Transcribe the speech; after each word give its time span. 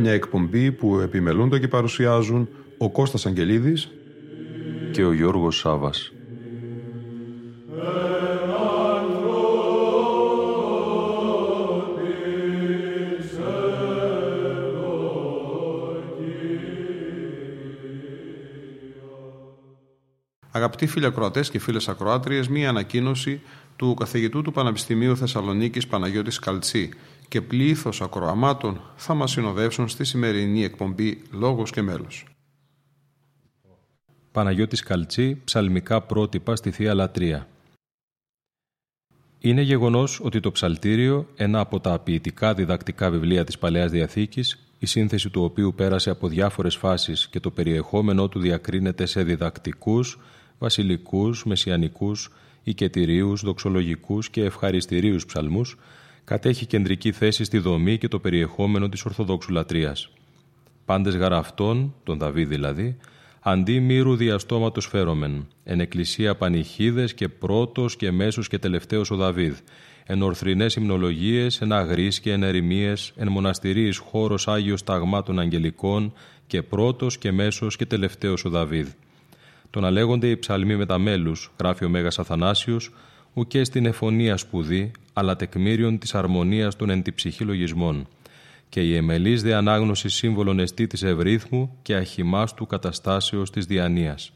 Μια 0.00 0.12
εκπομπή 0.12 0.72
που 0.72 0.98
επιμελούνται 0.98 1.58
και 1.58 1.68
παρουσιάζουν 1.68 2.48
ο 2.78 2.90
Κώστας 2.90 3.26
Αγγελίδης 3.26 3.88
και 4.92 5.04
ο 5.04 5.12
Γιώργος 5.12 5.58
Σάβας. 5.58 6.12
Αγαπητοί 20.50 20.86
φίλοι 20.86 21.06
ακροατές 21.06 21.50
και 21.50 21.58
φίλες 21.58 21.88
ακροάτριες, 21.88 22.48
μία 22.48 22.68
ανακοίνωση 22.68 23.40
του 23.76 23.94
καθηγητού 23.94 24.42
του 24.42 24.52
Πανεπιστημίου 24.52 25.16
Θεσσαλονίκης 25.16 25.86
Παναγιώτης 25.86 26.38
Καλτσή 26.38 26.90
και 27.30 27.40
πλήθος 27.40 28.00
ακροαμάτων 28.00 28.80
θα 28.96 29.14
μας 29.14 29.30
συνοδεύσουν 29.30 29.88
στη 29.88 30.04
σημερινή 30.04 30.64
εκπομπή 30.64 31.22
«Λόγος 31.30 31.70
και 31.70 31.82
μέλος». 31.82 32.24
Παναγιώτης 34.32 34.82
Καλτσή, 34.82 35.40
ψαλμικά 35.44 36.00
πρότυπα 36.00 36.56
στη 36.56 36.70
Θεία 36.70 36.94
Λατρεία. 36.94 37.48
Είναι 39.38 39.62
γεγονός 39.62 40.20
ότι 40.22 40.40
το 40.40 40.52
ψαλτήριο, 40.52 41.26
ένα 41.36 41.60
από 41.60 41.80
τα 41.80 41.98
ποιητικά 41.98 42.54
διδακτικά 42.54 43.10
βιβλία 43.10 43.44
της 43.44 43.58
Παλαιάς 43.58 43.90
Διαθήκης, 43.90 44.58
η 44.78 44.86
σύνθεση 44.86 45.30
του 45.30 45.42
οποίου 45.42 45.74
πέρασε 45.76 46.10
από 46.10 46.28
διάφορες 46.28 46.76
φάσεις 46.76 47.28
και 47.28 47.40
το 47.40 47.50
περιεχόμενό 47.50 48.28
του 48.28 48.40
διακρίνεται 48.40 49.06
σε 49.06 49.22
διδακτικούς, 49.22 50.18
βασιλικούς, 50.58 51.44
μεσιανικούς, 51.44 52.30
οικετηρίους, 52.62 53.42
δοξολογικούς 53.42 54.30
και 54.30 54.44
ευχαριστηρίους 54.44 55.26
ψαλμούς, 55.26 55.76
κατέχει 56.30 56.66
κεντρική 56.66 57.12
θέση 57.12 57.44
στη 57.44 57.58
δομή 57.58 57.98
και 57.98 58.08
το 58.08 58.18
περιεχόμενο 58.18 58.88
της 58.88 59.04
Ορθοδόξου 59.04 59.52
λατρείας. 59.52 60.10
Πάντες 60.84 61.16
γαραφτών, 61.16 61.94
τον 62.02 62.18
Δαβίδ 62.18 62.48
δηλαδή, 62.48 62.96
αντί 63.40 63.80
μύρου 63.80 64.16
διαστόματος 64.16 64.86
φέρομεν, 64.86 65.46
εν 65.64 65.80
εκκλησία 65.80 66.34
πανηχίδες 66.36 67.14
και 67.14 67.28
πρώτος 67.28 67.96
και 67.96 68.10
μέσος 68.10 68.48
και 68.48 68.58
τελευταίος 68.58 69.10
ο 69.10 69.16
Δαβίδ, 69.16 69.56
εν 70.06 70.22
ορθρινές 70.22 70.74
υμνολογίες, 70.74 71.60
εν 71.60 71.72
αγρείς 71.72 72.20
και 72.20 72.32
εν 72.32 72.42
ερημίες, 72.42 73.12
εν 73.16 73.28
μοναστηρίης 73.28 73.98
χώρος 73.98 74.48
Άγιος 74.48 74.84
Ταγμάτων 74.84 75.38
Αγγελικών 75.38 76.12
και 76.46 76.62
πρώτος 76.62 77.18
και 77.18 77.32
μέσος 77.32 77.76
και 77.76 77.86
τελευταίος 77.86 78.44
ο 78.44 78.48
Δαβίδ. 78.50 78.88
Τον 79.70 79.84
αλέγονται 79.84 80.28
οι 80.28 80.36
ψαλμοί 80.36 80.76
με 80.76 80.86
τα 80.86 80.98
μέλους, 80.98 81.52
γράφει 81.58 81.84
ο 81.84 81.88
Μέγας 81.88 82.18
Αθανάσιος, 82.18 82.90
ουκέ 83.34 83.64
στην 83.64 83.86
εφωνία 83.86 84.36
σπουδή, 84.36 84.90
αλλά 85.20 85.36
τεκμήριον 85.36 85.98
της 85.98 86.14
αρμονίας 86.14 86.76
των 86.76 86.90
εν 86.90 87.02
λογισμών 87.40 88.08
και 88.68 88.80
η 88.80 88.96
εμελής 88.96 89.42
δε 89.42 89.54
ανάγνωση 89.54 90.08
σύμβολον 90.08 90.58
εστί 90.58 90.86
της 90.86 91.02
ευρύθμου 91.02 91.78
και 91.82 91.94
αχυμάστου 91.94 92.66
καταστάσεως 92.66 93.50
της 93.50 93.66
διανοίας. 93.66 94.32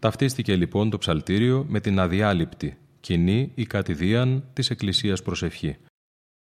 Ταυτίστηκε 0.00 0.56
λοιπόν 0.56 0.90
το 0.90 0.98
ψαλτήριο 0.98 1.66
με 1.68 1.80
την 1.80 2.00
αδιάλειπτη, 2.00 2.76
κοινή 3.00 3.52
ή 3.54 3.66
κατηδίαν 3.66 4.44
της 4.52 4.70
Εκκλησίας 4.70 5.22
προσευχή. 5.22 5.76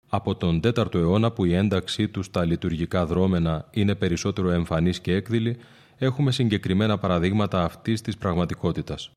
Από 0.09 0.35
τον 0.35 0.61
4ο 0.65 0.95
αιώνα 0.95 1.33
που 1.33 1.45
η 1.45 1.55
ένταξή 1.55 2.09
τους 2.09 2.27
στα 2.27 2.45
λειτουργικά 2.45 3.07
δρόμενα 3.07 3.69
είναι 3.71 3.95
περισσότερο 3.95 4.51
εμφανής 4.51 5.01
και 5.01 5.15
έκδηλη, 5.15 5.57
έχουμε 5.99 6.33
συγκεκριμένα 6.33 6.99
παραδείγματα 6.99 7.65
αυτής 7.65 8.01
της 8.01 8.17
πραγματικότητας. 8.17 9.11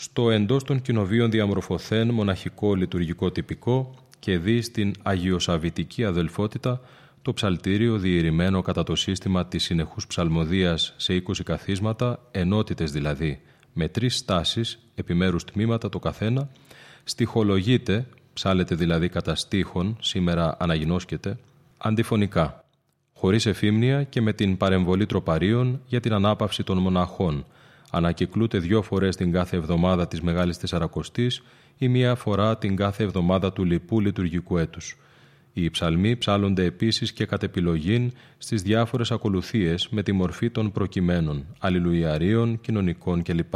Στο 0.00 0.30
εντός 0.30 0.64
των 0.64 0.82
κοινοβίων 0.82 1.30
διαμορφωθέν 1.30 2.10
μοναχικό 2.10 2.74
λειτουργικό 2.74 3.30
τυπικό 3.30 3.94
και 4.18 4.38
δει 4.38 4.60
στην 4.60 4.94
αγιοσαβητική 5.02 6.04
αδελφότητα 6.04 6.80
το 7.22 7.32
ψαλτήριο 7.32 7.98
διηρημένο 7.98 8.62
κατά 8.62 8.82
το 8.82 8.94
σύστημα 8.94 9.46
της 9.46 9.62
συνεχούς 9.62 10.06
ψαλμοδίας 10.06 10.94
σε 10.96 11.22
20 11.26 11.42
καθίσματα, 11.44 12.20
ενότητες 12.30 12.92
δηλαδή, 12.92 13.40
με 13.72 13.88
τρεις 13.88 14.16
στάσεις, 14.16 14.78
επιμέρους 14.94 15.44
τμήματα 15.44 15.88
το 15.88 15.98
καθένα, 15.98 16.48
στοιχολογείται, 17.04 18.06
ψάλεται 18.32 18.74
δηλαδή 18.74 19.08
κατά 19.08 19.34
στίχων, 19.34 19.96
σήμερα 20.00 20.56
αναγινώσκεται, 20.58 21.38
αντιφωνικά, 21.78 22.64
χωρίς 23.12 23.46
εφήμνια 23.46 24.02
και 24.02 24.20
με 24.20 24.32
την 24.32 24.56
παρεμβολή 24.56 25.06
τροπαρίων 25.06 25.80
για 25.86 26.00
την 26.00 26.12
ανάπαυση 26.12 26.62
των 26.62 26.78
μοναχών, 26.78 27.44
ανακυκλούται 27.90 28.58
δύο 28.58 28.82
φορές 28.82 29.16
την 29.16 29.32
κάθε 29.32 29.56
εβδομάδα 29.56 30.08
της 30.08 30.20
Μεγάλης 30.20 30.58
Τεσσαρακοστής 30.58 31.42
ή 31.78 31.88
μία 31.88 32.14
φορά 32.14 32.58
την 32.58 32.76
κάθε 32.76 33.02
εβδομάδα 33.02 33.52
του 33.52 33.64
λοιπού 33.64 34.00
λειτουργικού 34.00 34.58
έτους– 34.58 34.96
οι 35.60 35.70
ψαλμοί 35.70 36.16
ψάλλονται 36.16 36.64
επίσης 36.64 37.12
και 37.12 37.26
κατ' 37.26 37.42
επιλογήν 37.42 38.12
στις 38.38 38.62
διάφορες 38.62 39.10
ακολουθίες 39.10 39.88
με 39.88 40.02
τη 40.02 40.12
μορφή 40.12 40.50
των 40.50 40.72
προκειμένων, 40.72 41.46
αλληλουιαρίων, 41.58 42.60
κοινωνικών 42.60 43.22
κλπ. 43.22 43.54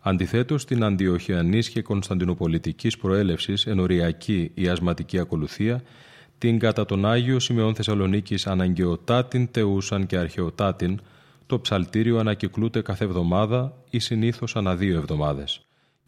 Αντιθέτως, 0.00 0.62
στην 0.62 0.84
αντιοχιανής 0.84 1.68
και 1.68 1.82
κωνσταντινοπολιτικής 1.82 2.98
προέλευσης 2.98 3.66
ενοριακή 3.66 4.50
ή 4.54 4.68
ασματική 4.68 5.18
ακολουθία, 5.18 5.82
την 6.38 6.58
κατά 6.58 6.84
τον 6.84 7.06
Άγιο 7.06 7.38
Σημεών 7.38 7.74
Θεσσαλονίκης 7.74 8.46
αναγκαιοτάτην 8.46 9.50
τεούσαν 9.50 10.06
και 10.06 10.16
αρχαιοτάτην, 10.16 11.00
το 11.46 11.60
ψαλτήριο 11.60 12.18
ανακυκλούται 12.18 12.82
κάθε 12.82 13.04
εβδομάδα 13.04 13.76
ή 13.90 13.98
συνήθως 13.98 14.56
ανά 14.56 14.76
δύο 14.76 14.96
εβδομάδες 14.96 15.64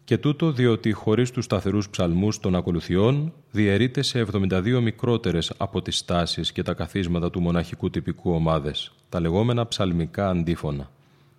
και 0.07 0.17
τούτο 0.17 0.51
διότι 0.51 0.91
χωρίς 0.91 1.31
τους 1.31 1.45
σταθερούς 1.45 1.89
ψαλμούς 1.89 2.39
των 2.39 2.55
ακολουθιών 2.55 3.33
διαιρείται 3.51 4.01
σε 4.01 4.25
72 4.31 4.79
μικρότερες 4.81 5.53
από 5.57 5.81
τις 5.81 5.97
στάσεις 5.97 6.51
και 6.51 6.63
τα 6.63 6.73
καθίσματα 6.73 7.29
του 7.29 7.41
μοναχικού 7.41 7.89
τυπικού 7.89 8.31
ομάδες, 8.31 8.91
τα 9.09 9.19
λεγόμενα 9.19 9.67
ψαλμικά 9.67 10.29
αντίφωνα. 10.29 10.91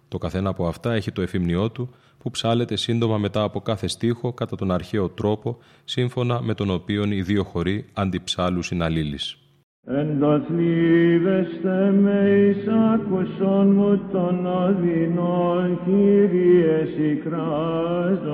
Το 0.09 0.19
καθένα 0.19 0.49
από 0.49 0.67
αυτά 0.67 0.93
έχει 0.93 1.13
το 1.13 1.23
εφημνιό 1.23 1.71
του 1.71 1.91
που 2.19 2.31
ψάλεται 2.31 2.77
σύντομα 2.77 3.19
μετά 3.19 3.43
από 3.43 3.61
κάθε 3.61 3.87
στίχο 3.87 4.33
κατά 4.33 4.57
τον 4.57 4.71
αρχαίο 4.71 5.09
τρόπο 5.09 5.59
σύμφωνα 5.85 6.43
με 6.43 6.55
τον 6.55 6.71
οποίο 6.71 7.05
οι 7.05 7.23
δύο 7.23 7.45
χωροί 7.45 7.87
αντιψάλου 7.93 8.63
συναλλήλεις. 8.63 9.39
Εντοθλίβεστε 9.91 11.79
με 12.03 12.29
εις 12.29 12.67
άκουσον 12.95 13.67
μου 13.73 14.01
των 14.13 14.47
οδυνών, 14.47 15.79
Κύριε 15.85 16.85
σικράζον. 16.97 18.29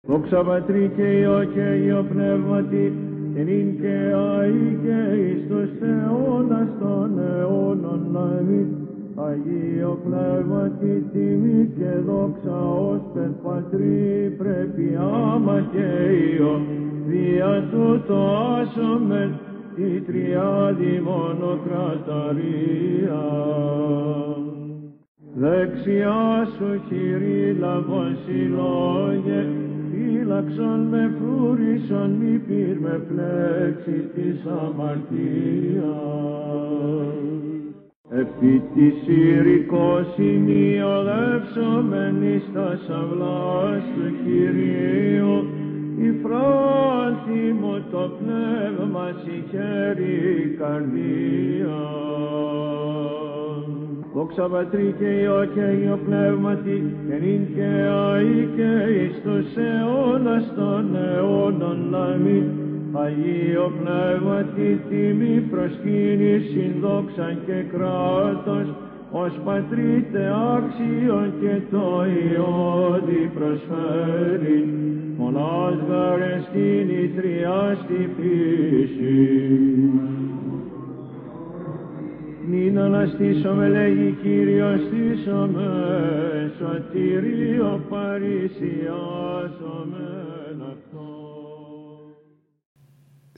Δόξα 0.00 0.42
Πατρί 0.44 0.92
και 0.96 1.02
Υιό 1.02 1.44
και 1.54 1.84
Υιό 1.84 2.06
Πνεύματι, 2.12 2.92
ειν 3.34 3.80
και 3.80 3.96
αή 4.38 4.78
και 4.82 5.16
εις 5.16 5.46
τους 5.48 5.70
αιώνας 5.88 6.68
των 6.80 7.18
αιώνων 7.18 8.16
αμήν. 8.16 8.81
Αγίο 9.26 9.92
Πνεύματι 10.04 10.94
τιμή 11.12 11.72
και 11.76 11.90
δόξα 12.06 12.58
ως 12.70 13.00
πεν 13.14 13.32
Πατρί 13.42 14.34
πρέπει 14.38 14.98
άμα 15.00 15.68
και 15.72 15.88
Υιό, 16.34 16.54
δια 17.06 17.68
το 18.06 18.36
άσομεν 18.36 19.30
τη 19.74 20.00
τριάδη 20.00 21.02
μονοκραταρία. 21.04 23.24
Δεξιά 25.34 26.48
σου 26.56 26.80
χειρή 26.88 27.56
λαβών 27.58 28.16
συλλόγε, 28.24 29.46
φύλαξον 29.90 30.80
με 30.80 31.14
φρούρισσον 31.18 32.10
μη 32.10 32.38
πυρ 32.38 32.80
με 32.80 33.02
πλέξη 33.08 34.10
της 34.14 34.46
αμαρτίας. 34.46 35.92
Επί 38.20 38.54
της 38.74 38.96
ηρικός 39.16 40.06
σημειοδεύσομεν 40.14 42.16
εις 42.22 42.44
τα 42.54 42.78
σαυλάς 42.86 43.84
του 43.94 44.06
Κυρίου, 44.24 45.34
η 45.98 46.10
φράση 46.22 47.40
μου 47.60 47.74
το 47.90 48.02
πνεύμα 48.18 49.06
συγχαίρει 49.22 50.16
καρδία. 50.58 51.80
Δόξα 54.14 54.46
Πατρί 54.48 54.94
και 54.98 55.04
Υιό 55.04 55.44
και 55.54 55.66
Υιό 55.82 55.98
Πνεύματι, 56.04 56.78
και 57.08 57.16
νυν 57.24 57.42
και 57.54 57.70
αή 58.10 58.48
και 58.56 58.70
εις 58.92 59.10
εις 59.10 59.16
τους 59.22 59.48
αιώνας 59.56 60.46
των 60.56 60.84
αιώνων 60.96 61.94
αμήν. 61.94 62.61
Αγίο 62.94 63.72
Πνεύμα 63.78 64.42
τη 64.42 64.76
τιμή 64.88 65.40
προσκύνηση 65.50 66.74
δόξα 66.80 67.36
και 67.46 67.64
κράτος 67.72 68.74
ως 69.10 69.32
πατρίτες 69.44 70.30
άξιον 70.54 71.32
και 71.40 71.60
το 71.70 72.04
Υιώδη 72.04 73.30
προσφέρει 73.34 74.68
μονάς 75.16 75.74
γαρες 75.88 76.48
την 76.52 76.88
ιτριά 77.04 77.78
στη 77.84 78.08
φύση. 78.16 79.20
Μην 82.50 82.78
αναστήσαμε 82.78 83.68
λέγει 83.68 84.16
Κύριος 84.22 84.80
στήσαμε 84.80 85.70
σωτήριο 86.58 87.80
παρησιάσαμε 87.88 88.92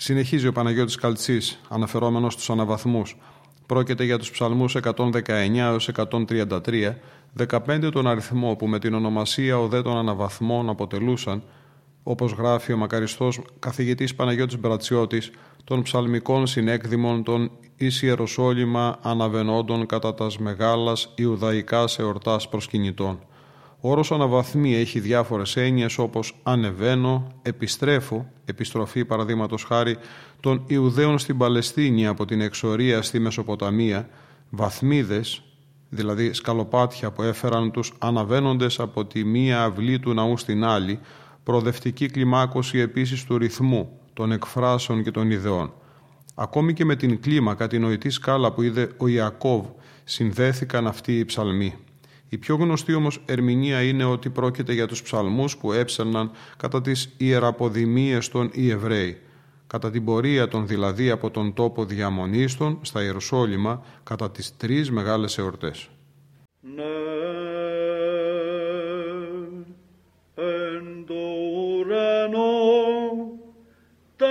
Συνεχίζει 0.06 0.46
ο 0.46 0.52
Παναγιώτης 0.52 0.96
Καλτσής, 0.96 1.60
αναφερόμενος 1.68 2.32
στους 2.32 2.50
αναβαθμούς. 2.50 3.16
Πρόκειται 3.66 4.04
για 4.04 4.18
τους 4.18 4.30
ψαλμούς 4.30 4.74
119 4.74 5.66
έως 5.68 5.88
133, 5.88 6.98
15 7.32 7.90
τον 7.92 8.06
αριθμό 8.06 8.54
που 8.54 8.66
με 8.66 8.78
την 8.78 8.94
ονομασία 8.94 9.58
οδέ 9.58 9.82
των 9.82 9.96
αναβαθμών 9.96 10.68
αποτελούσαν, 10.68 11.42
όπως 12.02 12.32
γράφει 12.32 12.72
ο 12.72 12.76
μακαριστός 12.76 13.40
καθηγητής 13.58 14.14
Παναγιώτης 14.14 14.58
Μπρατσιώτης, 14.58 15.30
των 15.64 15.82
ψαλμικών 15.82 16.46
συνέκδημων 16.46 17.22
των 17.22 17.50
εις 17.76 18.02
Ιεροσόλυμα 18.02 18.98
αναβενόντων 19.02 19.86
κατά 19.86 20.14
τας 20.14 20.38
μεγάλας 20.38 21.12
Ιουδαϊκάς 21.14 21.98
εορτάς 21.98 22.48
προσκυνητών. 22.48 23.18
Ο 23.86 23.90
όρος 23.90 24.12
αναβαθμί 24.12 24.74
έχει 24.74 25.00
διάφορες 25.00 25.56
έννοιες 25.56 25.98
όπως 25.98 26.36
ανεβαίνω, 26.42 27.32
επιστρέφω, 27.42 28.26
επιστροφή 28.44 29.04
παραδείγματος 29.04 29.64
χάρη 29.64 29.96
των 30.40 30.64
Ιουδαίων 30.66 31.18
στην 31.18 31.36
Παλαιστίνη 31.36 32.06
από 32.06 32.24
την 32.24 32.40
εξορία 32.40 33.02
στη 33.02 33.18
Μεσοποταμία, 33.18 34.08
βαθμίδες, 34.50 35.42
δηλαδή 35.88 36.32
σκαλοπάτια 36.32 37.10
που 37.10 37.22
έφεραν 37.22 37.70
τους 37.70 37.92
αναβαίνοντες 37.98 38.80
από 38.80 39.04
τη 39.04 39.24
μία 39.24 39.62
αυλή 39.62 39.98
του 39.98 40.14
ναού 40.14 40.36
στην 40.36 40.64
άλλη, 40.64 40.98
προοδευτική 41.42 42.06
κλιμάκωση 42.06 42.78
επίσης 42.78 43.24
του 43.24 43.38
ρυθμού, 43.38 44.00
των 44.12 44.32
εκφράσεων 44.32 45.02
και 45.02 45.10
των 45.10 45.30
ιδεών. 45.30 45.72
Ακόμη 46.34 46.72
και 46.72 46.84
με 46.84 46.96
την 46.96 47.20
κλίμακα, 47.20 47.66
την 47.66 47.80
νοητή 47.80 48.10
σκάλα 48.10 48.52
που 48.52 48.62
είδε 48.62 48.90
ο 48.96 49.08
Ιακώβ, 49.08 49.66
συνδέθηκαν 50.04 50.86
αυτοί 50.86 51.18
οι 51.18 51.24
ψαλμοί. 51.24 51.74
Η 52.34 52.38
πιο 52.38 52.54
γνωστή 52.56 52.94
όμως 52.94 53.20
ερμηνεία 53.26 53.82
είναι 53.82 54.04
ότι 54.04 54.30
πρόκειται 54.30 54.72
για 54.72 54.86
τους 54.86 55.02
ψαλμούς 55.02 55.56
που 55.56 55.72
έψερναν 55.72 56.30
κατά 56.56 56.80
τις 56.80 57.14
ιεραποδημίες 57.16 58.28
των 58.28 58.50
οι 58.52 58.70
Εβραίοι. 58.70 59.20
Κατά 59.66 59.90
την 59.90 60.04
πορεία 60.04 60.48
των 60.48 60.66
δηλαδή 60.66 61.10
από 61.10 61.30
τον 61.30 61.54
τόπο 61.54 61.84
διαμονίστων 61.84 62.78
στα 62.82 63.02
Ιεροσόλυμα 63.02 63.84
κατά 64.02 64.30
τις 64.30 64.56
τρεις 64.56 64.90
μεγάλες 64.90 65.38
εορτές. 65.38 65.88
Ναι, 66.60 66.82
εν 70.34 71.04
το 71.06 71.14
ουρανό 71.78 72.48
τα 74.16 74.26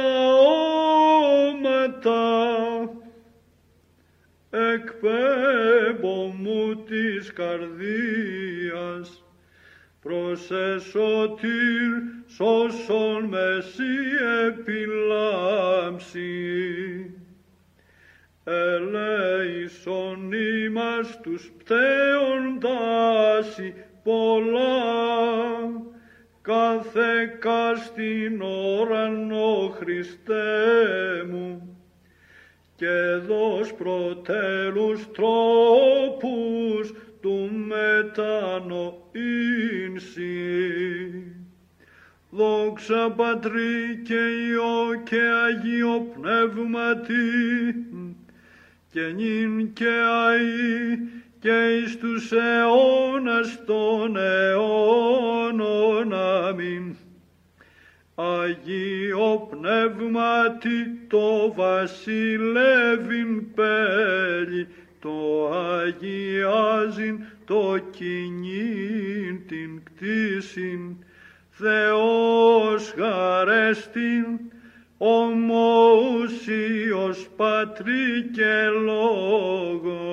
όματα 1.51 2.72
εκπέμπω 4.73 6.33
μου 6.37 6.83
της 6.83 7.33
καρδίας. 7.33 9.23
Προς 10.01 10.51
εσωτήρ 10.51 11.91
σώσον 12.27 13.23
μεσή 13.23 13.95
επιλάμψη. 14.47 16.21
Ελέησον 18.43 20.31
ημάς 20.31 21.19
τους 21.21 21.51
πτέων 21.57 22.59
τάση 22.59 23.73
πολλά. 24.03 24.71
Κάθε 26.41 27.37
κάστην 27.39 28.41
ώραν 28.41 29.31
ο 29.31 29.69
Χριστέ 29.69 30.43
μου 31.29 31.72
και 32.83 33.25
δώσ' 33.27 33.73
προτέλους 33.73 35.11
τρόπους 35.11 36.93
του 37.21 37.49
μετανοήνσι. 37.67 38.83
Δόξα 42.29 43.13
Πατρί 43.15 44.01
και 44.03 44.19
Υιό 44.47 45.01
και 45.03 45.21
Αγίο 45.45 46.07
Πνεύματι 46.15 47.75
και 48.91 49.01
νυν 49.15 49.73
και 49.73 49.93
αΐ 50.25 50.97
και 51.39 51.79
εις 51.81 51.97
τους 51.97 52.31
αιώνας 52.31 53.65
των 53.65 54.17
αιώνων. 54.17 56.13
Αμήν. 56.13 56.95
Αγίο 58.15 59.47
Πνεύματι 59.49 60.99
το 61.07 61.53
βασιλεύειν 61.55 63.53
πέλη, 63.53 64.67
το 64.99 65.49
αγιάζειν 65.53 67.19
το 67.45 67.77
κοινήν 67.91 69.47
την 69.47 69.81
κτήσιν, 69.83 70.95
Θεός 71.49 72.93
χαρέστην, 72.97 74.39
ομοούσιος 74.97 76.09
Πατρί 77.35 78.29
και 78.33 78.69
Λόγος. 78.85 80.03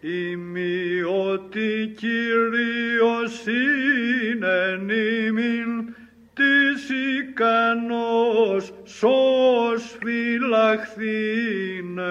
Ημί 0.00 1.02
ότι 1.02 1.94
Κύριος 1.96 3.46
είναι 3.46 4.76
νήμιν 4.76 5.94
της 6.34 6.90
ικανός 7.18 8.72
σως 8.84 9.98
φυλαχθήνε. 10.00 12.04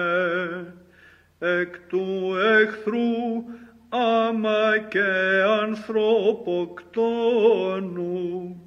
Εκ 1.38 1.78
του 1.78 2.36
εχθρού 2.60 3.44
άμα 3.88 4.78
και 4.88 5.42
ανθρωποκτόνου. 5.62 8.62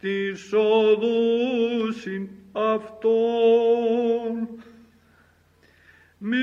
Της 0.00 0.52
οδούσιν 0.52 2.28
αυτόν 2.52 4.48
μη 6.18 6.36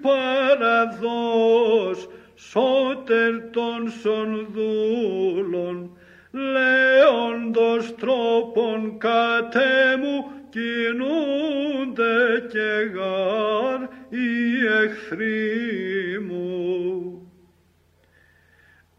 παραδός 0.00 2.08
σώτερ 2.34 3.50
των 3.50 3.90
σονδούλων 4.00 5.90
λέοντος 6.30 7.94
τρόπον 7.94 8.98
κατέμου 8.98 10.24
κινούνται 10.48 12.46
και 12.48 12.90
γάρ 12.94 13.80
οι 14.08 14.66
εχθροί 14.82 16.20
μου. 16.28 16.46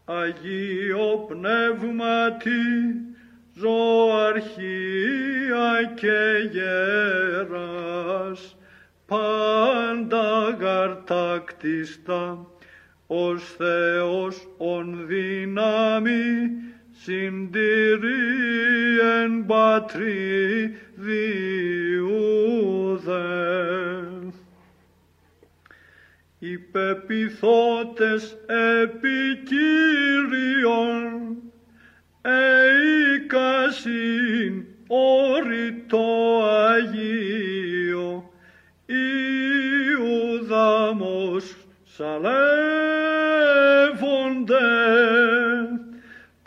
Αγίο 0.04 1.26
Πνεύματι, 1.28 2.62
ζωαρχία 3.54 4.48
και 5.94 6.48
γέρας, 6.52 8.56
πάντα 9.10 10.56
γαρτακτιστά, 10.60 12.46
ως 13.06 13.54
Θεός 13.56 14.48
ον 14.58 15.06
δύναμη, 15.06 16.50
συντηρεί 16.90 18.08
εν 19.22 19.46
πατρί 19.46 20.74
διούδε. 20.94 21.30
Οι 26.38 26.58
πεπιθώτες 26.58 28.36
επί 28.82 29.42
Κύριον, 29.44 31.36
εικασίν 33.14 34.64
όρητο 34.86 36.08
Αγίο, 36.44 38.29
Ιουδάμος 40.60 41.56
σαλεύονται 41.84 42.28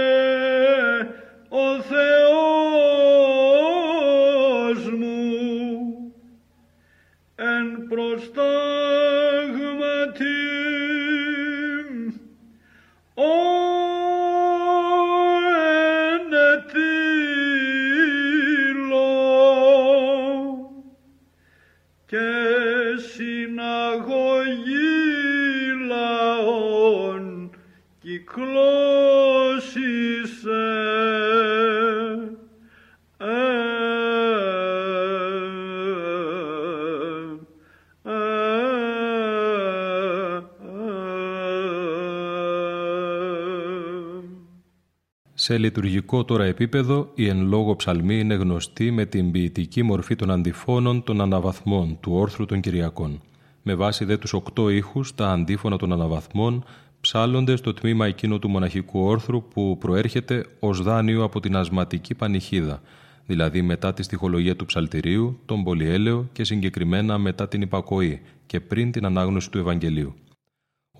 Σε 45.49 45.59
λειτουργικό 45.59 46.25
τώρα 46.25 46.45
επίπεδο, 46.45 47.11
η 47.15 47.29
εν 47.29 47.47
λόγω 47.47 47.77
ψαλμή 47.77 48.19
είναι 48.19 48.35
γνωστή 48.35 48.91
με 48.91 49.05
την 49.05 49.31
ποιητική 49.31 49.83
μορφή 49.83 50.17
των 50.17 50.31
αντιφώνων 50.31 51.03
των 51.03 51.21
αναβαθμών 51.21 51.97
του 52.01 52.13
όρθρου 52.13 52.47
των 52.47 52.61
Κυριακών. 52.61 53.21
Με 53.63 53.75
βάση 53.75 54.05
δε 54.05 54.17
τους 54.17 54.33
οκτώ 54.33 54.71
ήχους, 54.71 55.15
τα 55.15 55.31
αντίφωνα 55.31 55.77
των 55.77 55.93
αναβαθμών 55.93 56.65
ψάλλονται 57.01 57.57
στο 57.57 57.75
τμήμα 57.75 58.07
εκείνο 58.07 58.39
του 58.39 58.49
μοναχικού 58.49 59.01
όρθρου 59.01 59.43
που 59.43 59.79
προέρχεται 59.79 60.47
ως 60.61 60.83
δάνειο 60.83 61.23
από 61.23 61.41
την 61.41 61.57
ασματική 61.57 62.15
πανηχίδα, 62.15 62.83
δηλαδή 63.27 63.63
μετά 63.63 63.95
τη 63.95 64.03
στοιχολογία 64.03 64.57
του 64.57 64.65
ψαλτηρίου, 64.65 65.39
τον 65.47 65.65
πολυέλαιο 65.65 66.29
και 66.33 66.45
συγκεκριμένα 66.45 67.19
μετά 67.19 67.49
την 67.49 67.63
υπακοή 67.63 68.21
και 68.47 68.61
πριν 68.61 68.93
την 68.93 69.05
ανάγνωση 69.05 69.51
του 69.51 69.59
Ευαγγελίου. 69.59 70.15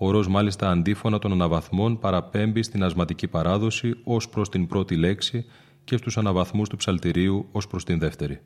Ο 0.01 0.07
όρος 0.07 0.27
μάλιστα 0.27 0.69
αντίφωνα 0.69 1.19
των 1.19 1.31
αναβαθμών 1.31 1.99
παραπέμπει 1.99 2.63
στην 2.63 2.83
ασματική 2.83 3.27
παράδοση 3.27 3.95
ως 4.03 4.29
προς 4.29 4.49
την 4.49 4.67
πρώτη 4.67 4.95
λέξη 4.95 5.45
και 5.83 5.97
στους 5.97 6.17
αναβαθμούς 6.17 6.69
του 6.69 6.75
ψαλτηρίου 6.75 7.47
ως 7.51 7.67
προς 7.67 7.83
την 7.83 7.99
δεύτερη. 7.99 8.39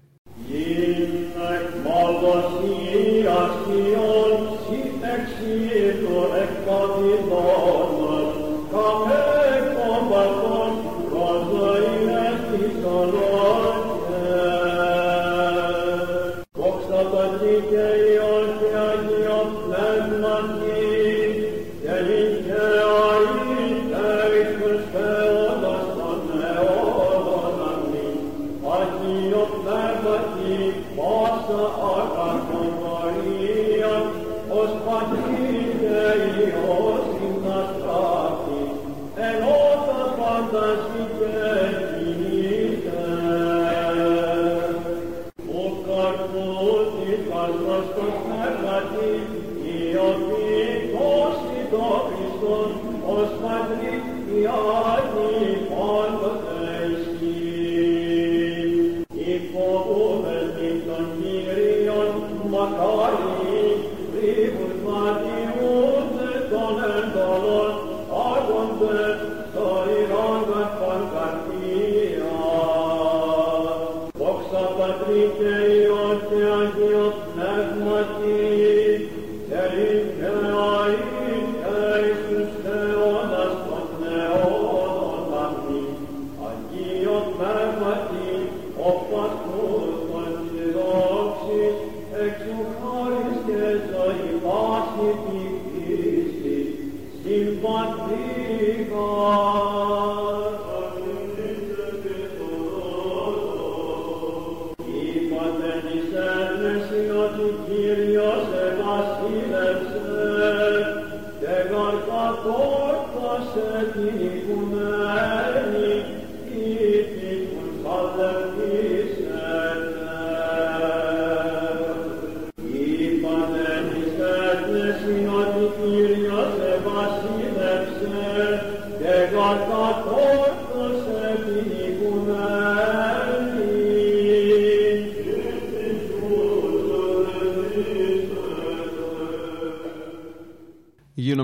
تراقشتكما 113.53 115.02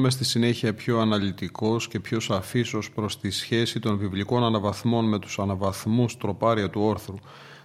Γίνομαι 0.09 0.25
στη 0.27 0.39
συνέχεια 0.39 0.73
πιο 0.73 0.99
αναλυτικός 0.99 1.87
και 1.87 1.99
πιο 1.99 2.19
σαφής 2.19 2.73
ως 2.73 2.91
προς 2.91 3.19
τη 3.19 3.29
σχέση 3.29 3.79
των 3.79 3.97
βιβλικών 3.97 4.43
αναβαθμών 4.43 5.05
με 5.05 5.19
τους 5.19 5.39
αναβαθμούς 5.39 6.17
τροπάρια 6.17 6.69
του 6.69 6.81
όρθρου, 6.81 7.15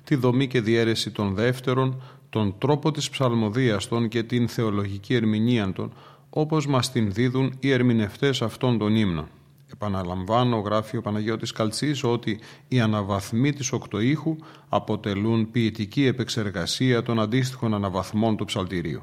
τη 0.05 0.15
δομή 0.15 0.47
και 0.47 0.61
διαίρεση 0.61 1.11
των 1.11 1.35
δεύτερων, 1.35 2.03
τον 2.31 2.55
τρόπο 2.59 2.91
της 2.91 3.11
ψαλμοδίας 3.11 3.89
των 3.89 4.09
και 4.09 4.23
την 4.23 4.49
θεολογική 4.49 5.15
ερμηνεία 5.15 5.73
των, 5.73 5.93
όπως 6.31 6.67
μας 6.67 6.93
την 6.93 7.13
δίδουν 7.13 7.57
οι 7.61 7.71
ερμηνευτές 7.71 8.43
αυτών 8.43 8.79
των 8.79 8.97
ύμνων. 8.97 9.29
Επαναλαμβάνω, 9.73 10.59
γράφει 10.59 10.97
ο 10.97 11.01
Παναγιώτης 11.01 11.53
Καλτσής, 11.53 12.05
ότι 12.05 12.39
οι 12.69 12.81
αναβαθμοί 12.81 13.53
της 13.53 13.73
οκτωήχου 13.73 14.37
αποτελούν 14.69 15.51
ποιητική 15.51 16.07
επεξεργασία 16.07 17.03
των 17.03 17.21
αντίστοιχων 17.21 17.75
αναβαθμών 17.75 18.37
του 18.37 18.45
ψαλτηρίου. 18.45 19.03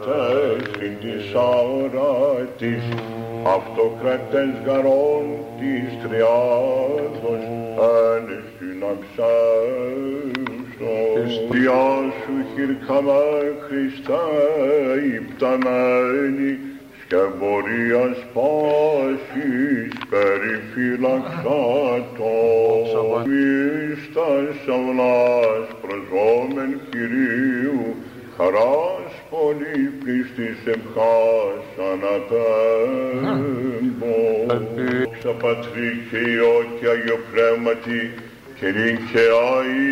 τέχνη 0.05 0.89
της 1.01 1.33
αοράτης, 1.35 2.83
αυτοκρατές 3.55 4.51
γαρών 4.65 5.25
της 5.59 5.87
τριάδος, 6.03 7.43
ένεσιν 8.15 8.83
αξέστο. 8.93 9.33
Εστιά 11.23 11.87
σου 12.19 12.35
χειρκαμέ 12.53 13.27
Χριστέ 13.67 14.25
υπταμένη, 15.15 16.51
σκεμπορίας 17.09 18.17
πάσης 18.33 19.93
περιφυλαξάτο. 20.09 22.35
Μίστας 23.29 24.57
αυλάς 24.75 25.67
προσώμεν 25.81 26.71
Κυρίου, 26.89 27.81
χαράς 28.37 29.13
πολύ 29.29 29.79
πίστης 30.03 30.59
εμχάς 30.73 31.65
ανατέμπω. 31.91 34.17
Δόξα 35.03 35.33
Πατρί 35.41 35.91
και 36.09 36.19
Υιό 36.29 36.57
και 36.79 36.87
Αγιο 36.87 37.19
Πνεύματι, 37.31 38.01
και 38.59 38.67
νυν 38.75 38.97
και 39.11 39.23
Άη 39.53 39.83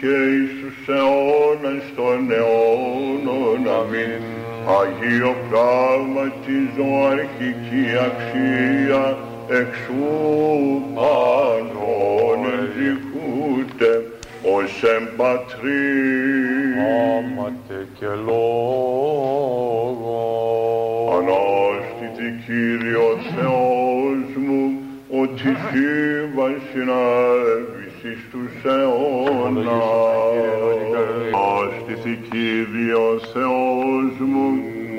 και 0.00 0.14
Ιησούς 0.32 0.80
αιώνας 0.88 1.84
των 1.96 2.18
αιώνων. 2.36 3.62
Αμήν. 3.78 4.41
Αγίο 4.66 5.36
πράγματι 5.50 6.70
ζωαρχική 6.76 7.84
αξία 8.06 9.16
εξού 9.48 10.02
πάντων 10.94 12.38
ενδικούται 12.58 13.92
ως 14.42 14.82
εμπατρί. 14.82 15.92
Άματε 17.18 17.86
και 17.98 18.06
λόγο. 18.26 18.50
Ανάστητη 21.18 22.28
Κύριος 22.46 23.22
Θεός 23.36 24.26
μου, 24.46 24.62
ότι 25.22 25.48
σύμβα 25.70 26.48
συνέβης 26.72 27.81
εις 28.04 28.28
τους 28.30 28.64
αιώνας. 28.64 29.66
Ανάστητη 31.34 32.28
Κύριο 32.30 33.18
Θεός 33.32 34.18
μου, 34.18 34.50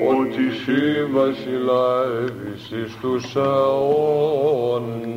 ότι 0.08 0.44
Εσύ 0.54 1.04
βασιλεύεις 1.12 2.70
εις 2.70 2.96
τους 3.00 3.34
αιώνας. 3.34 5.14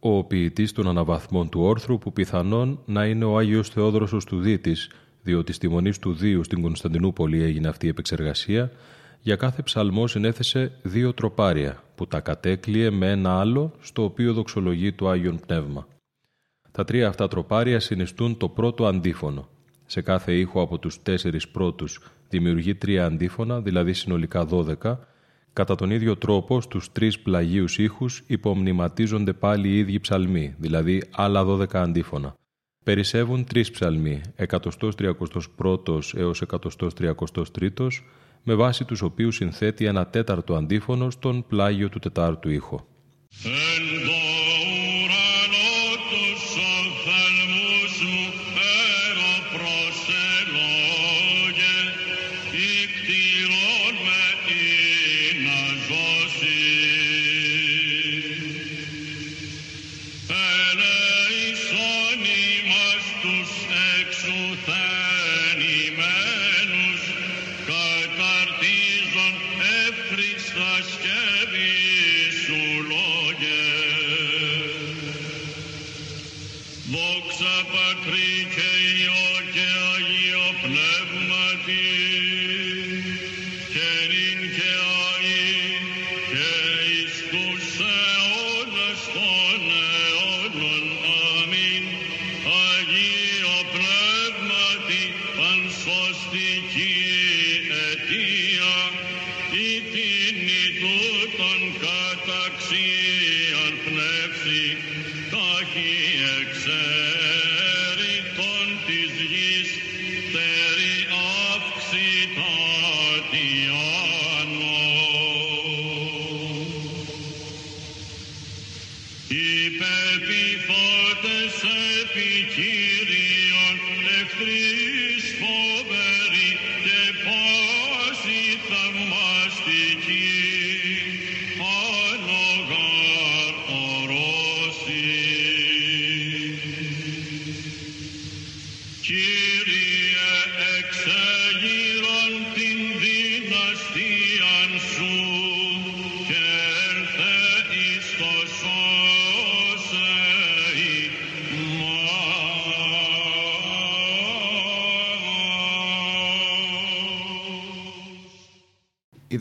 Ο 0.00 0.24
ποιητής 0.24 0.72
των 0.72 0.88
αναβαθμών 0.88 1.48
του 1.48 1.60
όρθρου 1.60 1.98
που 1.98 2.12
πιθανόν 2.12 2.78
να 2.84 3.04
είναι 3.04 3.24
ο 3.24 3.38
Άγιος 3.38 3.68
Θεόδροσος 3.68 4.24
του 4.24 4.40
Δίτης, 4.40 4.90
διότι 5.22 5.52
στη 5.52 5.68
μονή 5.68 5.92
του 6.00 6.12
Δίου 6.12 6.44
στην 6.44 6.62
Κωνσταντινούπολη 6.62 7.42
έγινε 7.42 7.68
αυτή 7.68 7.86
η 7.86 7.88
επεξεργασία, 7.88 8.70
για 9.20 9.36
κάθε 9.36 9.62
ψαλμό 9.62 10.06
συνέθεσε 10.06 10.72
δύο 10.82 11.12
τροπάρια 11.14 11.82
που 11.96 12.06
τα 12.06 12.20
κατέκλειε 12.20 12.90
με 12.90 13.10
ένα 13.10 13.38
άλλο 13.38 13.72
στο 13.80 14.04
οποίο 14.04 14.32
δοξολογεί 14.32 14.92
το 14.92 15.08
Άγιον 15.08 15.40
Πνεύμα. 15.46 15.86
Τα 16.70 16.84
τρία 16.84 17.08
αυτά 17.08 17.28
τροπάρια 17.28 17.80
συνιστούν 17.80 18.36
το 18.36 18.48
πρώτο 18.48 18.86
αντίφωνο. 18.86 19.48
Σε 19.86 20.00
κάθε 20.00 20.34
ήχο 20.34 20.60
από 20.60 20.78
τους 20.78 21.02
τέσσερις 21.02 21.48
πρώτους 21.48 22.00
δημιουργεί 22.28 22.74
τρία 22.74 23.04
αντίφωνα, 23.04 23.60
δηλαδή 23.60 23.92
συνολικά 23.92 24.44
δώδεκα. 24.44 25.06
Κατά 25.52 25.74
τον 25.74 25.90
ίδιο 25.90 26.16
τρόπο 26.16 26.60
στους 26.60 26.92
τρεις 26.92 27.18
πλαγίους 27.20 27.78
ήχους 27.78 28.22
υπομνηματίζονται 28.26 29.32
πάλι 29.32 29.68
οι 29.68 29.78
ίδιοι 29.78 30.00
ψαλμοί, 30.00 30.54
δηλαδή 30.58 31.02
άλλα 31.10 31.44
δώδεκα 31.44 31.82
αντίφωνα. 31.82 32.34
Περισσεύουν 32.84 33.44
τρεις 33.44 33.70
ψαλμοί, 33.70 34.20
131ος 34.36 36.14
έως 36.14 36.42
133ος, 36.42 37.90
με 38.48 38.54
βάση 38.54 38.84
τους 38.84 39.02
οποίους 39.02 39.34
συνθέτει 39.34 39.84
ένα 39.84 40.06
τέταρτο 40.06 40.54
αντίφωνο 40.54 41.10
στον 41.10 41.46
πλάγιο 41.46 41.88
του 41.88 41.98
τετάρτου 41.98 42.50
ήχο. 42.50 42.86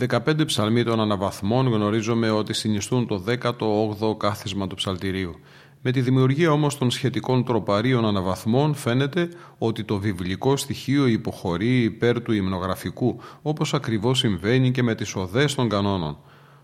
15 0.10 0.46
ψαλμοί 0.46 0.84
των 0.84 1.00
αναβαθμών 1.00 1.68
γνωρίζουμε 1.68 2.30
ότι 2.30 2.54
συνιστούν 2.54 3.08
το 3.08 3.24
18ο 3.41 4.18
κάθισμα 4.18 4.68
του 4.68 4.76
ψαλτηρίου. 4.76 5.36
Με 5.82 5.91
τη 5.91 6.02
δημιουργία 6.02 6.52
όμως 6.52 6.78
των 6.78 6.91
σχετικών 6.91 7.44
τροπαρίων 7.44 8.06
αναβαθμών 8.06 8.76
φαίνεται 8.76 9.30
ότι 9.58 9.84
το 9.84 9.98
βιβλικό 9.98 10.58
στοιχείο 10.58 11.08
υποχωρεί 11.08 11.84
υπέρ 11.84 12.22
του 12.22 12.32
υμνογραφικού, 12.32 13.20
όπως 13.41 13.74
ακριβώς 13.74 14.20
συμβαίνει 14.20 14.72
και 14.72 14.84
με 14.84 14.96
τις 14.96 15.15
οδές 15.15 15.56
των 15.56 15.70
κανόνων. 15.70 16.18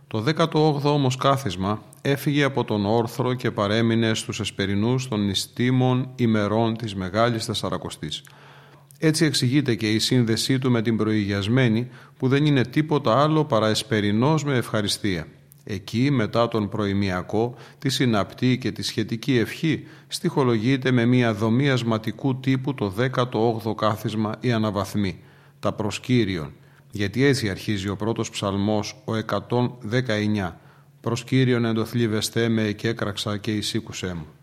Το 0.07 0.23
18ο 0.37 0.83
όμως 0.83 1.15
κάθισμα 1.15 1.81
έφυγε 2.01 2.43
από 2.43 2.63
τον 2.63 2.85
όρθρο 2.85 3.33
και 3.33 3.51
παρέμεινε 3.51 4.13
στους 4.13 4.39
εσπερινούς 4.39 5.07
των 5.07 5.25
νηστήμων 5.25 6.09
ημερών 6.15 6.77
της 6.77 6.95
Μεγάλης 6.95 7.45
Τεσσαρακοστής. 7.45 8.23
Έτσι 9.03 9.25
εξηγείται 9.25 9.75
και 9.75 9.91
η 9.91 9.99
σύνδεσή 9.99 10.59
του 10.59 10.71
με 10.71 10.81
την 10.81 10.97
προηγιασμένη 10.97 11.87
που 12.17 12.27
δεν 12.27 12.45
είναι 12.45 12.63
τίποτα 12.63 13.21
άλλο 13.21 13.45
παρά 13.45 13.67
εσπερινός 13.67 14.43
με 14.43 14.55
ευχαριστία. 14.55 15.27
Εκεί 15.63 16.11
μετά 16.11 16.47
τον 16.47 16.69
προημιακό, 16.69 17.55
τη 17.79 17.89
συναπτή 17.89 18.57
και 18.57 18.71
τη 18.71 18.83
σχετική 18.83 19.37
ευχή 19.37 19.83
στοιχολογείται 20.07 20.91
με 20.91 21.05
μια 21.05 21.33
δομή 21.33 21.69
ασματικού 21.69 22.39
τύπου 22.39 22.73
το 22.73 22.93
18ο 22.97 23.75
κάθισμα 23.75 24.31
ή 24.39 24.51
αναβαθμή, 24.51 25.19
τα 25.59 25.73
προσκύριον, 25.73 26.53
γιατί 26.91 27.23
έτσι 27.23 27.49
αρχίζει 27.49 27.89
ο 27.89 27.95
πρώτος 27.95 28.29
ψαλμός 28.29 29.03
ο 29.05 29.13
119 29.15 30.51
«Προσκύριον 31.01 31.65
εντοθλίβεστέ 31.65 32.49
με 32.49 32.71
και 32.71 32.87
έκραξα 32.87 33.37
και 33.37 33.51
εισήκουσέ 33.51 34.13
μου». 34.13 34.40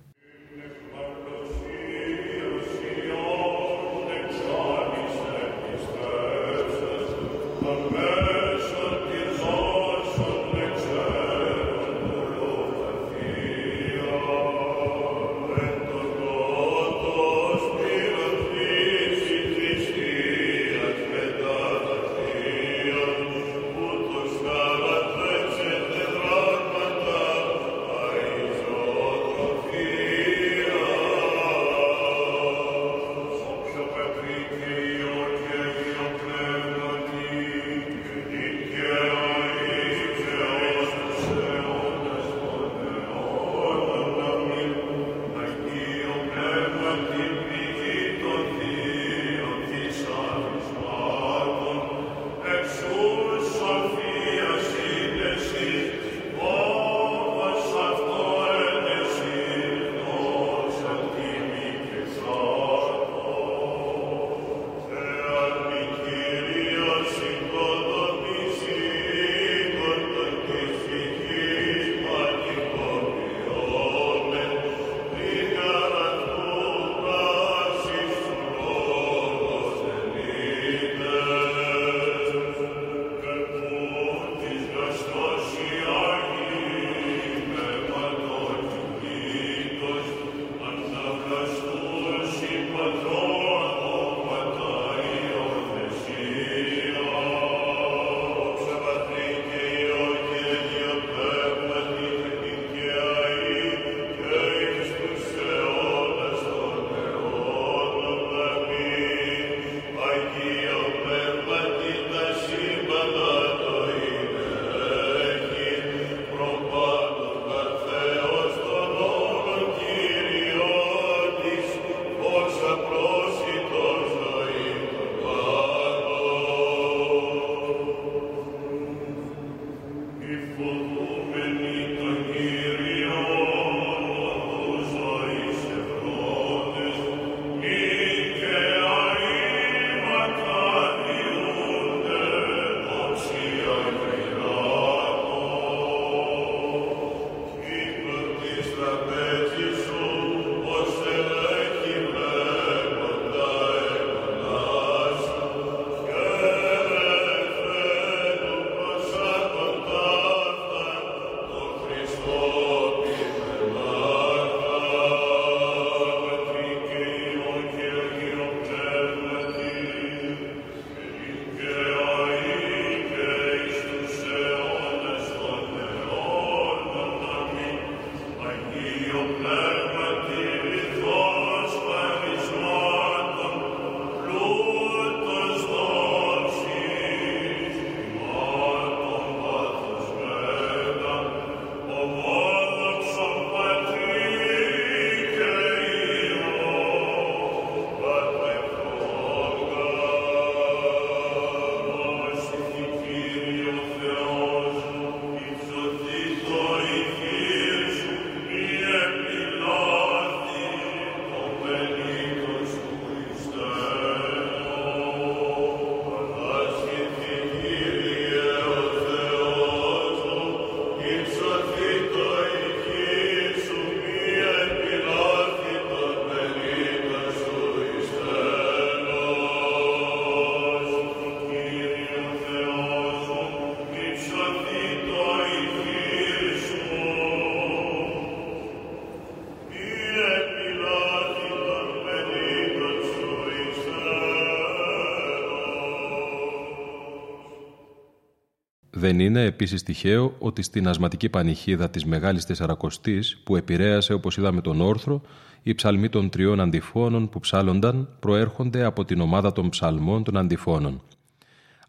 Δεν 249.09 249.21
είναι 249.21 249.43
επίσης 249.45 249.83
τυχαίο 249.83 250.35
ότι 250.39 250.63
στην 250.63 250.89
ασματική 250.89 251.29
πανηχίδα 251.29 251.91
της 251.91 252.05
Μεγάλης 252.05 252.45
Τεσσαρακοστής 252.45 253.41
που 253.45 253.57
επηρέασε 253.57 254.13
όπως 254.13 254.37
είδαμε 254.37 254.61
τον 254.61 254.81
όρθρο 254.81 255.23
οι 255.63 255.75
ψαλμοί 255.75 256.09
των 256.09 256.29
τριών 256.29 256.61
αντιφώνων 256.61 257.29
που 257.29 257.41
ψάλλονταν 257.41 258.09
προέρχονται 258.21 258.85
από 258.85 259.05
την 259.05 259.21
ομάδα 259.21 259.53
των 259.53 259.69
ψαλμών 259.69 260.25
των 260.25 260.37
αντιφώνων. 260.37 261.03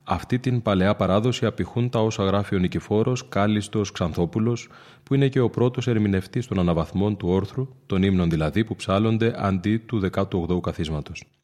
Αυτή 0.03 0.39
την 0.39 0.61
παλαιά 0.61 0.95
παράδοση 0.95 1.45
απηχούν 1.45 1.89
τα 1.89 1.99
όσα 1.99 2.23
γράφει 2.23 2.55
ο 2.55 2.59
Νικηφόρος 2.59 3.29
Κάλιστος 3.29 3.91
Ξανθόπουλος, 3.91 4.69
που 5.03 5.15
είναι 5.15 5.27
και 5.27 5.39
ο 5.39 5.49
πρώτος 5.49 5.87
ερμηνευτής 5.87 6.47
των 6.47 6.59
αναβαθμών 6.59 7.17
του 7.17 7.29
όρθρου, 7.29 7.67
των 7.85 8.03
ύμνων 8.03 8.29
δηλαδή 8.29 8.63
που 8.63 8.75
ψάλλονται 8.75 9.33
αντί 9.37 9.77
του 9.77 10.09
18ου 10.13 10.59
καθίσματος. 10.61 11.38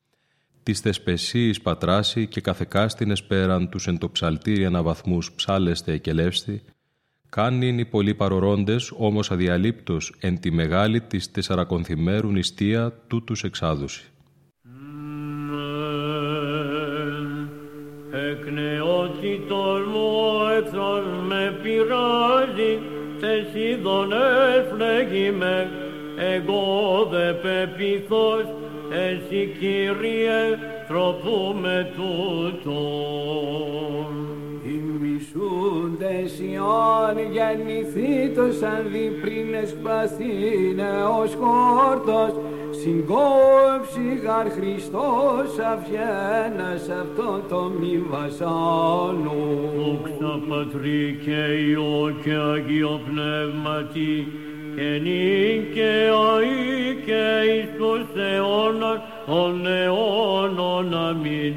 Τις 0.66 0.80
θεσπεσίης 0.80 1.62
πατράσει 1.62 2.28
και 2.28 2.42
καθεκάστηνες 2.42 3.24
πέραν 3.24 3.70
τους 3.70 3.88
εν 3.88 3.98
το 3.98 4.10
ψαλτήρι 4.10 4.66
αναβαθμούς 4.66 5.32
ψάλεστε 5.36 5.98
και 5.98 6.14
λεύστη, 6.14 6.64
κάνειν 7.30 7.80
οι 7.80 7.86
πολλοί 7.86 8.14
παρορώντες 8.14 8.94
όμως 8.98 9.32
αδιαλείπτως 9.32 10.16
εν 10.20 10.40
τη 10.40 10.52
μεγάλη 10.52 11.02
της 11.02 11.32
τεσσαρακονθημέρου 11.32 12.32
νηστεία 12.32 12.94
τούτους 13.08 13.44
εξάδουση. 13.44 14.06
Εκνεώτη 18.12 19.46
τολμώ 19.48 20.24
εχθρός 20.58 21.06
με 21.28 21.60
πειράζει, 21.64 22.80
θες 23.20 23.64
είδων 23.64 24.12
έφλεγει 24.58 25.32
με, 25.32 25.70
εγώ 26.18 27.08
δε 27.12 27.34
πεπιθώς, 27.34 28.46
εσύ 28.96 29.56
Κύριε 29.60 30.40
τροπού 30.88 31.56
με 31.62 31.94
τούτον. 31.96 32.76
Ημισούντες 34.64 36.40
Ιωάννη 36.40 37.28
γεννηθήτως 37.32 38.62
αν 38.62 38.82
δει 38.92 39.08
πριν 39.22 39.54
εσπαθήνε 39.54 40.92
ως 41.22 41.38
χόρτος 41.40 42.34
συγκόψει 42.82 44.06
γαρ 44.24 44.48
Χριστός 44.50 45.50
αυγένας 45.74 46.90
αυτό 47.02 47.42
το 47.50 47.72
μη 47.80 48.04
βασάνου. 48.10 49.40
Δόξα 49.78 50.40
Πατρί 50.50 51.20
και 51.26 51.40
Υιό 51.70 52.16
και 52.24 52.34
Αγίο 52.34 53.00
Πνεύματι 53.06 54.28
και 54.76 55.00
νυν 55.04 55.74
και 55.74 55.92
αεί 56.30 56.96
και 57.06 57.52
εις 57.52 57.70
τους 57.78 58.22
αιώνας 58.24 59.00
των 59.26 59.68
αιώνων. 59.68 60.94
Αμήν. 60.94 61.54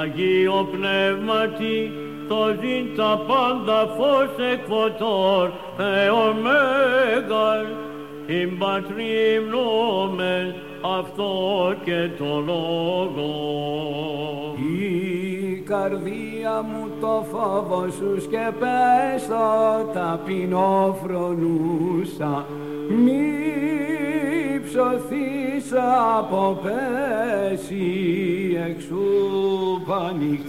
Αγίο 0.00 0.68
Πνεύματι, 0.72 1.92
το 2.28 2.56
ζήν 2.60 2.96
τα 2.96 3.22
πάντα 3.26 3.86
φως 3.96 4.46
εκφωτόρ, 4.52 5.50
Θεό 5.76 6.34
Μέγας, 6.42 7.66
την 8.26 8.58
πατρί 8.58 9.40
μνούμεν 9.46 10.54
αυτό 10.98 11.74
και 11.84 12.08
το 12.18 12.42
λόγο. 12.46 13.56
Η 15.76 15.78
καρδία 15.78 16.62
μου 16.62 16.88
το 17.00 17.26
φόβο 17.30 17.88
σου 17.90 18.20
σκεπέστο 18.20 19.90
ταπεινό 19.94 20.98
φρονούσα 21.02 22.46
μη 22.88 24.60
ψωθείς 24.64 25.72
από 26.18 26.60
πέση 26.62 27.86
εξού 28.68 29.06
πανηχτήρμων. 29.86 30.46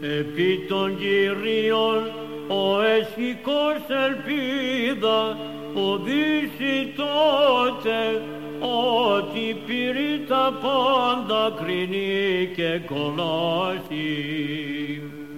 Επί 0.00 0.66
των 0.68 0.96
Κυρίων 0.98 2.00
ο 2.48 2.82
εσχικός 2.82 3.78
ελπίδα 4.06 5.36
που 5.74 6.00
δύσει 6.04 6.92
τότε 6.96 8.22
ότι 8.60 9.56
πήρε 9.66 10.24
τα 10.28 10.58
πάντα 10.62 11.62
κρίνει 11.62 12.52
και 12.56 12.80
κολλάσει. 12.86 14.06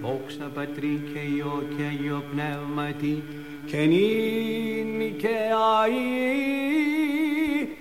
Δόξα 0.01 0.49
Πατρί 0.53 1.01
και 1.13 1.19
Υιό 1.35 1.63
και 1.77 1.83
Αγίο 1.83 2.23
Πνεύματι 2.31 3.23
και 3.65 3.77
νυν 3.77 5.17
και 5.17 5.37
αΐ 5.83 6.09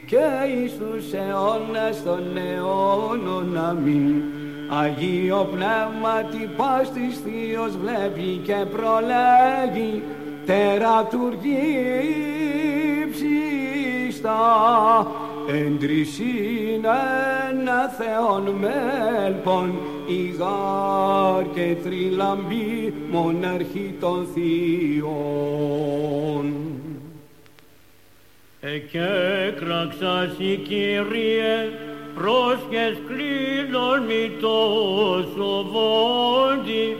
και 0.06 0.26
εις 0.62 0.72
τους 0.76 1.12
αιώνας 1.12 2.02
των 2.02 2.36
αιώνων 2.36 3.56
αμήν. 3.56 4.22
Αγίο 4.68 5.48
Πνεύματι 5.50 6.50
πας 6.56 6.92
της 6.92 7.18
Θείος 7.24 7.76
βλέπει 7.76 8.40
και 8.44 8.54
προλέγει 8.72 10.02
τερατουργεί 10.46 11.58
ψήστα 13.10 14.36
εν 15.50 15.78
τρισήν 15.78 16.84
ένα 17.50 17.88
Θεόν 17.88 18.42
μέλπον 18.42 19.74
ηγάρ 20.06 21.44
και 21.54 21.76
τριλαμπή 21.82 22.94
μοναρχή 23.10 23.94
των 24.00 24.26
Θείων. 24.34 25.64
Εκέκραξας 28.60 30.36
η 30.38 30.56
Κύριε 30.56 31.70
πρόσχες 32.14 32.96
κλείνων 33.06 34.02
μη 34.06 34.30
τόσο 34.40 35.66
βόντι 35.72 36.96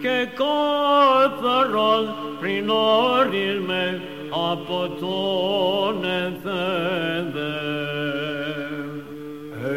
και 0.00 0.28
κάθαρον 0.34 2.14
πριν 2.40 2.70
όρισμαι 2.70 4.00
από 4.30 4.88
τον 5.00 6.04
εθένδε. 6.04 7.58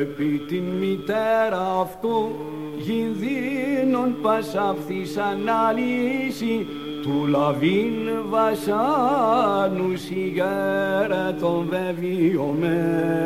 Επί 0.01 0.41
την 0.47 0.63
μητέρα 0.63 1.79
αυτού 1.81 2.31
γινδύνων 2.77 4.15
πασαύθης 4.21 5.17
αναλύση 5.17 6.67
του 7.01 7.27
λαβήν 7.27 7.93
βασάνους 8.29 10.01
σιγέρα 10.01 11.35
των 11.39 11.69
βεβαιωμένων. 11.69 13.23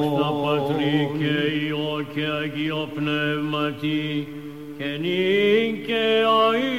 Δόξα 0.00 0.30
Πατρί 0.44 1.10
και 1.18 1.34
Υιό 1.64 2.06
και 2.14 2.24
Αγίο 2.42 2.88
Πνεύματι 2.94 4.28
και 4.78 4.84
νυν 5.00 5.84
και 5.86 6.02
αεί 6.38 6.72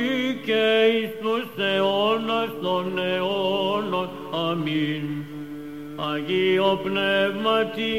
και 0.46 0.64
εις 0.94 1.10
τους 1.10 1.19
αιώνας 1.80 2.52
των 2.62 2.98
αιώνων. 2.98 4.10
Αμήν. 4.50 5.06
Αγίο 6.12 6.80
Πνεύματι, 6.84 7.98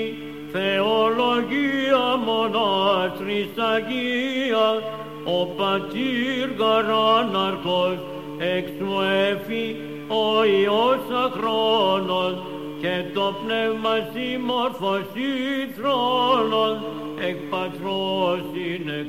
Θεολογία 0.53 2.05
μονάστρης 2.29 3.53
Αγία, 3.75 4.69
ο 5.25 5.47
Πατήρ 5.47 6.49
Γαράναρχος, 6.59 7.99
εξ 8.57 8.71
μου 8.81 9.01
έφη 9.31 9.77
ο 10.09 10.45
Υιός 10.45 11.05
αχρόνος, 11.25 12.37
και 12.81 13.05
το 13.15 13.35
πνεύμα 13.43 13.95
συμμορφωσή 14.13 15.33
θρόνων, 15.77 16.75
εκ 17.29 17.37
πατρός 17.51 18.43
είναι 18.55 19.07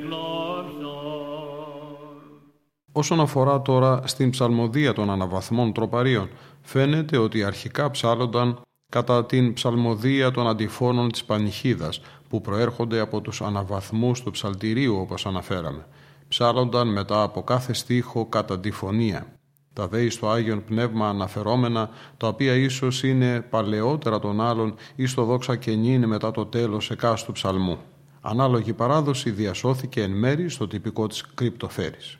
Όσον 2.92 3.20
αφορά 3.20 3.62
τώρα 3.62 4.02
στην 4.04 4.30
ψαλμοδία 4.30 4.92
των 4.92 5.10
αναβαθμών 5.10 5.72
τροπαρίων, 5.72 6.28
φαίνεται 6.62 7.16
ότι 7.16 7.44
αρχικά 7.44 7.90
ψάλλονταν 7.90 8.60
κατά 8.88 9.24
την 9.24 9.52
ψαλμοδία 9.52 10.30
των 10.30 10.46
αντιφώνων 10.46 11.12
της 11.12 11.24
Πανιχίδας, 11.24 12.00
που 12.28 12.40
προέρχονται 12.40 13.00
από 13.00 13.20
τους 13.20 13.42
αναβαθμούς 13.42 14.22
του 14.22 14.30
ψαλτηρίου 14.30 14.96
όπως 14.96 15.26
αναφέραμε. 15.26 15.86
Ψάλλονταν 16.28 16.88
μετά 16.88 17.22
από 17.22 17.42
κάθε 17.42 17.72
στίχο 17.72 18.26
κατά 18.26 18.54
αντιφωνία. 18.54 19.26
Τα 19.72 19.88
δέη 19.88 20.10
στο 20.10 20.28
Άγιον 20.28 20.64
Πνεύμα 20.64 21.08
αναφερόμενα, 21.08 21.90
τα 22.16 22.26
οποία 22.28 22.54
ίσως 22.54 23.02
είναι 23.02 23.40
παλαιότερα 23.40 24.18
των 24.18 24.40
άλλων 24.40 24.74
ή 24.94 25.06
στο 25.06 25.24
δόξα 25.24 25.56
και 25.56 25.70
νυν 25.70 26.06
μετά 26.06 26.30
το 26.30 26.46
τέλος 26.46 26.90
εκάστου 26.90 27.32
ψαλμού. 27.32 27.78
Ανάλογη 28.20 28.72
παράδοση 28.72 29.30
διασώθηκε 29.30 30.02
εν 30.02 30.10
μέρη 30.10 30.48
στο 30.48 30.66
τυπικό 30.66 31.06
της 31.06 31.24
κρυπτοφέρης. 31.34 32.16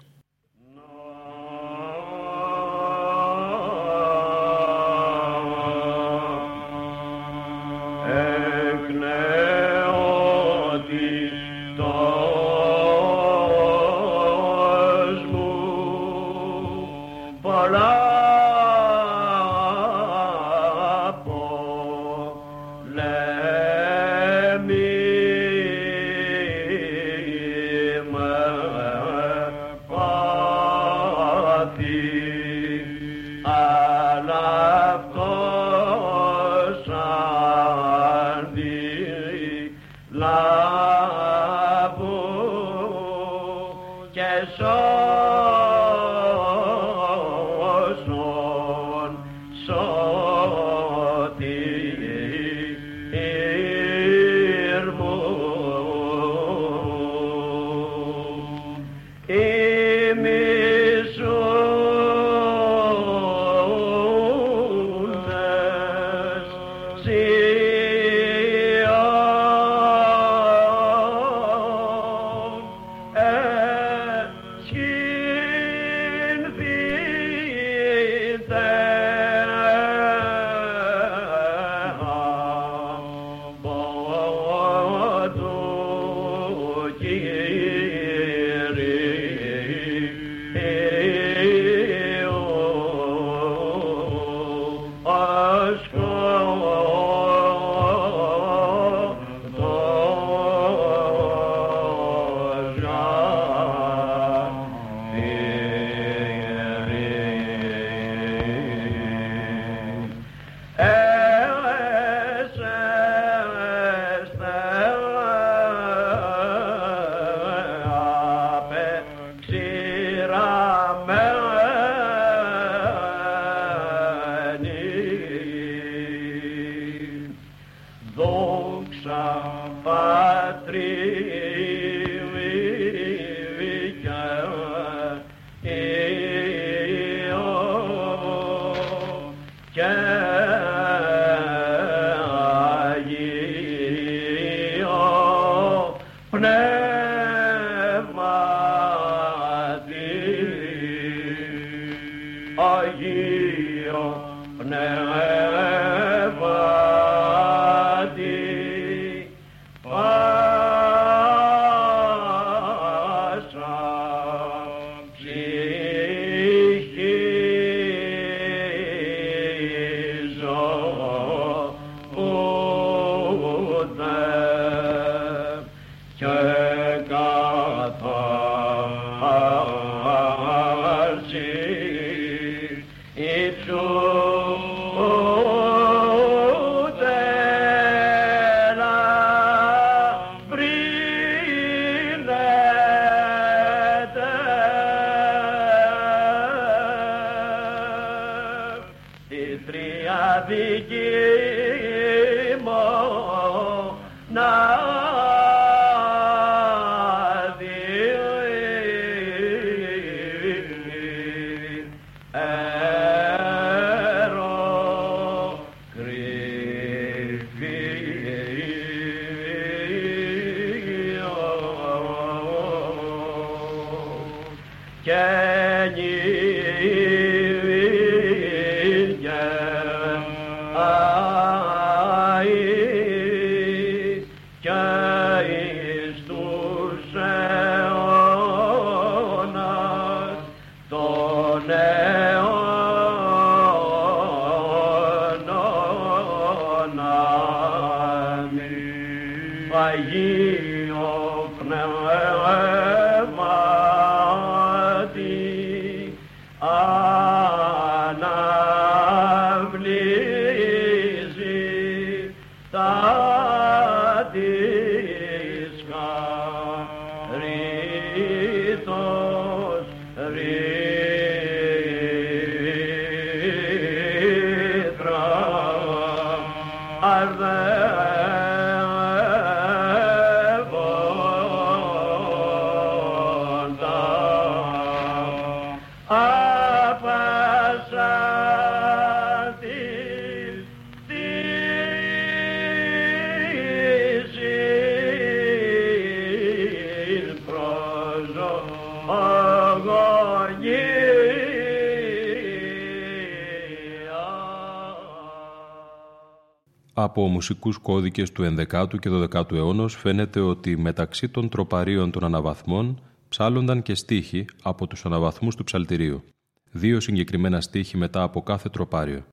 Μουσικούς 307.42 307.78
κώδικες 307.78 308.32
του 308.32 308.54
11ου 308.56 308.98
και 309.00 309.10
12ου 309.12 309.52
αιώνος 309.52 309.96
φαίνεται 309.96 310.40
ότι 310.40 310.76
μεταξύ 310.76 311.28
των 311.28 311.48
τροπαρίων 311.48 312.10
των 312.10 312.24
αναβαθμών 312.24 313.00
ψάλλονταν 313.28 313.82
και 313.82 313.94
στίχοι 313.94 314.44
από 314.62 314.86
τους 314.86 315.04
αναβαθμούς 315.04 315.54
του 315.54 315.64
ψαλτηρίου. 315.64 316.22
Δύο 316.70 317.00
συγκεκριμένα 317.00 317.60
στίχοι 317.60 317.96
μετά 317.96 318.22
από 318.22 318.42
κάθε 318.42 318.68
τροπάριο. 318.68 319.24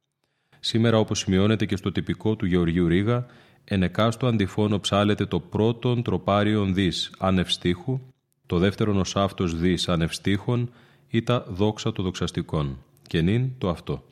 Σήμερα 0.59 0.97
όπως 0.97 1.19
σημειώνεται 1.19 1.65
και 1.65 1.75
στο 1.75 1.91
τυπικό 1.91 2.35
του 2.35 2.45
Γεωργίου 2.45 2.87
Ρίγα, 2.87 3.25
ενεκάστο 3.63 4.27
αντιφώνο 4.27 4.79
ψάλεται 4.79 5.25
το 5.25 5.39
πρώτον 5.39 6.03
τροπάριον 6.03 6.73
δις 6.73 7.11
άνευ 7.17 7.49
στίχου, 7.49 7.99
το 8.45 8.57
δεύτερον 8.57 8.97
ως 8.97 9.15
αυτός 9.15 9.55
δις 9.55 9.89
άνευ 9.89 10.11
στίχων 10.11 10.71
ή 11.07 11.23
τα 11.23 11.45
δόξα 11.49 11.91
των 11.91 12.05
δοξαστικών, 12.05 12.77
και 13.07 13.21
νυν 13.21 13.51
το 13.57 13.69
αυτό. 13.69 14.03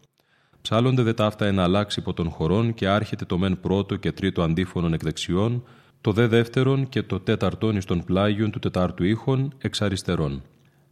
Ψάλλονται 0.70 1.02
δε 1.02 1.14
ταύτα 1.14 1.46
ένα 1.46 1.64
αλλάξει 1.64 2.00
υπό 2.00 2.14
των 2.14 2.30
χωρών 2.30 2.74
και 2.74 2.88
άρχεται 2.88 3.26
το 3.26 3.38
μεν 3.38 3.60
πρώτο 3.60 3.96
και 3.96 4.12
τρίτο 4.12 4.42
αντίφωνον 4.42 4.94
εκ 4.94 5.04
δεξιών, 5.04 5.64
το 6.02 6.12
δε 6.12 6.28
δεύτερον 6.28 6.90
και 6.90 7.04
το 7.04 7.20
τέταρτον 7.20 7.76
εις 7.76 7.86
των 7.86 8.04
πλάγιων 8.04 8.52
του 8.52 8.60
τετάρτου 8.60 9.04
ήχων 9.04 9.54
εξ 9.58 9.82
αριστερών. 9.82 10.42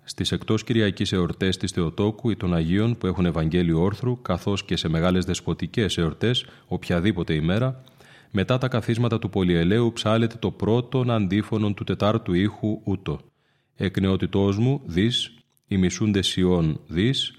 Στις 0.04 0.32
εκτός 0.32 0.64
Κυριακής 0.64 1.12
εορτές 1.12 1.58
της 1.58 1.72
Θεοτόκου 1.72 2.30
ή 2.30 2.36
των 2.36 2.54
Αγίων 2.54 2.98
που 2.98 3.08
έχουν 3.08 3.26
Ευαγγέλιο 3.26 3.82
Όρθρου, 3.82 4.22
καθώς 4.22 4.64
και 4.64 4.76
σε 4.76 4.88
μεγάλες 4.88 5.26
δεσποτικές 5.26 5.98
εορτές, 5.98 6.46
οποιαδήποτε 6.68 7.34
ημέρα, 7.34 7.82
μετά 8.32 8.58
τα 8.58 8.68
καθίσματα 8.68 9.20
του 9.20 9.30
Πολυελαίου 9.30 9.92
ψάλεται 9.94 10.36
το 10.40 10.52
πρώτον 10.52 11.12
αντίφωνον 11.12 11.74
του 11.74 11.84
τετάρτου 11.84 12.34
ήχου 12.34 12.82
ούτω. 12.84 13.20
Εκ 13.76 14.00
νεότητός 14.00 14.58
μου, 14.58 14.82
δις, 14.86 15.34
ημισούντε 15.68 16.22
σιών 16.22 16.80
δις, 16.88 17.34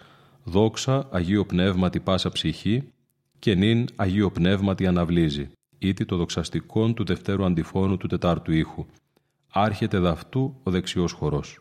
δόξα 0.49 1.09
Αγίο 1.11 1.44
Πνεύματι 1.47 2.01
πάσα 2.01 2.30
ψυχή, 2.30 2.92
και 3.38 3.55
νυν 3.55 3.86
Αγίο 3.97 4.30
Πνεύματι 4.30 4.86
αναβλύζει, 4.86 5.51
ήτι 5.78 6.05
το 6.05 6.16
δοξαστικόν 6.16 6.94
του 6.94 7.05
δευτέρου 7.05 7.44
αντιφώνου 7.44 7.97
του 7.97 8.07
τετάρτου 8.07 8.53
ήχου. 8.53 8.86
Άρχεται 9.53 9.99
δαυτού 9.99 10.61
ο 10.62 10.70
δεξιός 10.70 11.12
χορός. 11.12 11.61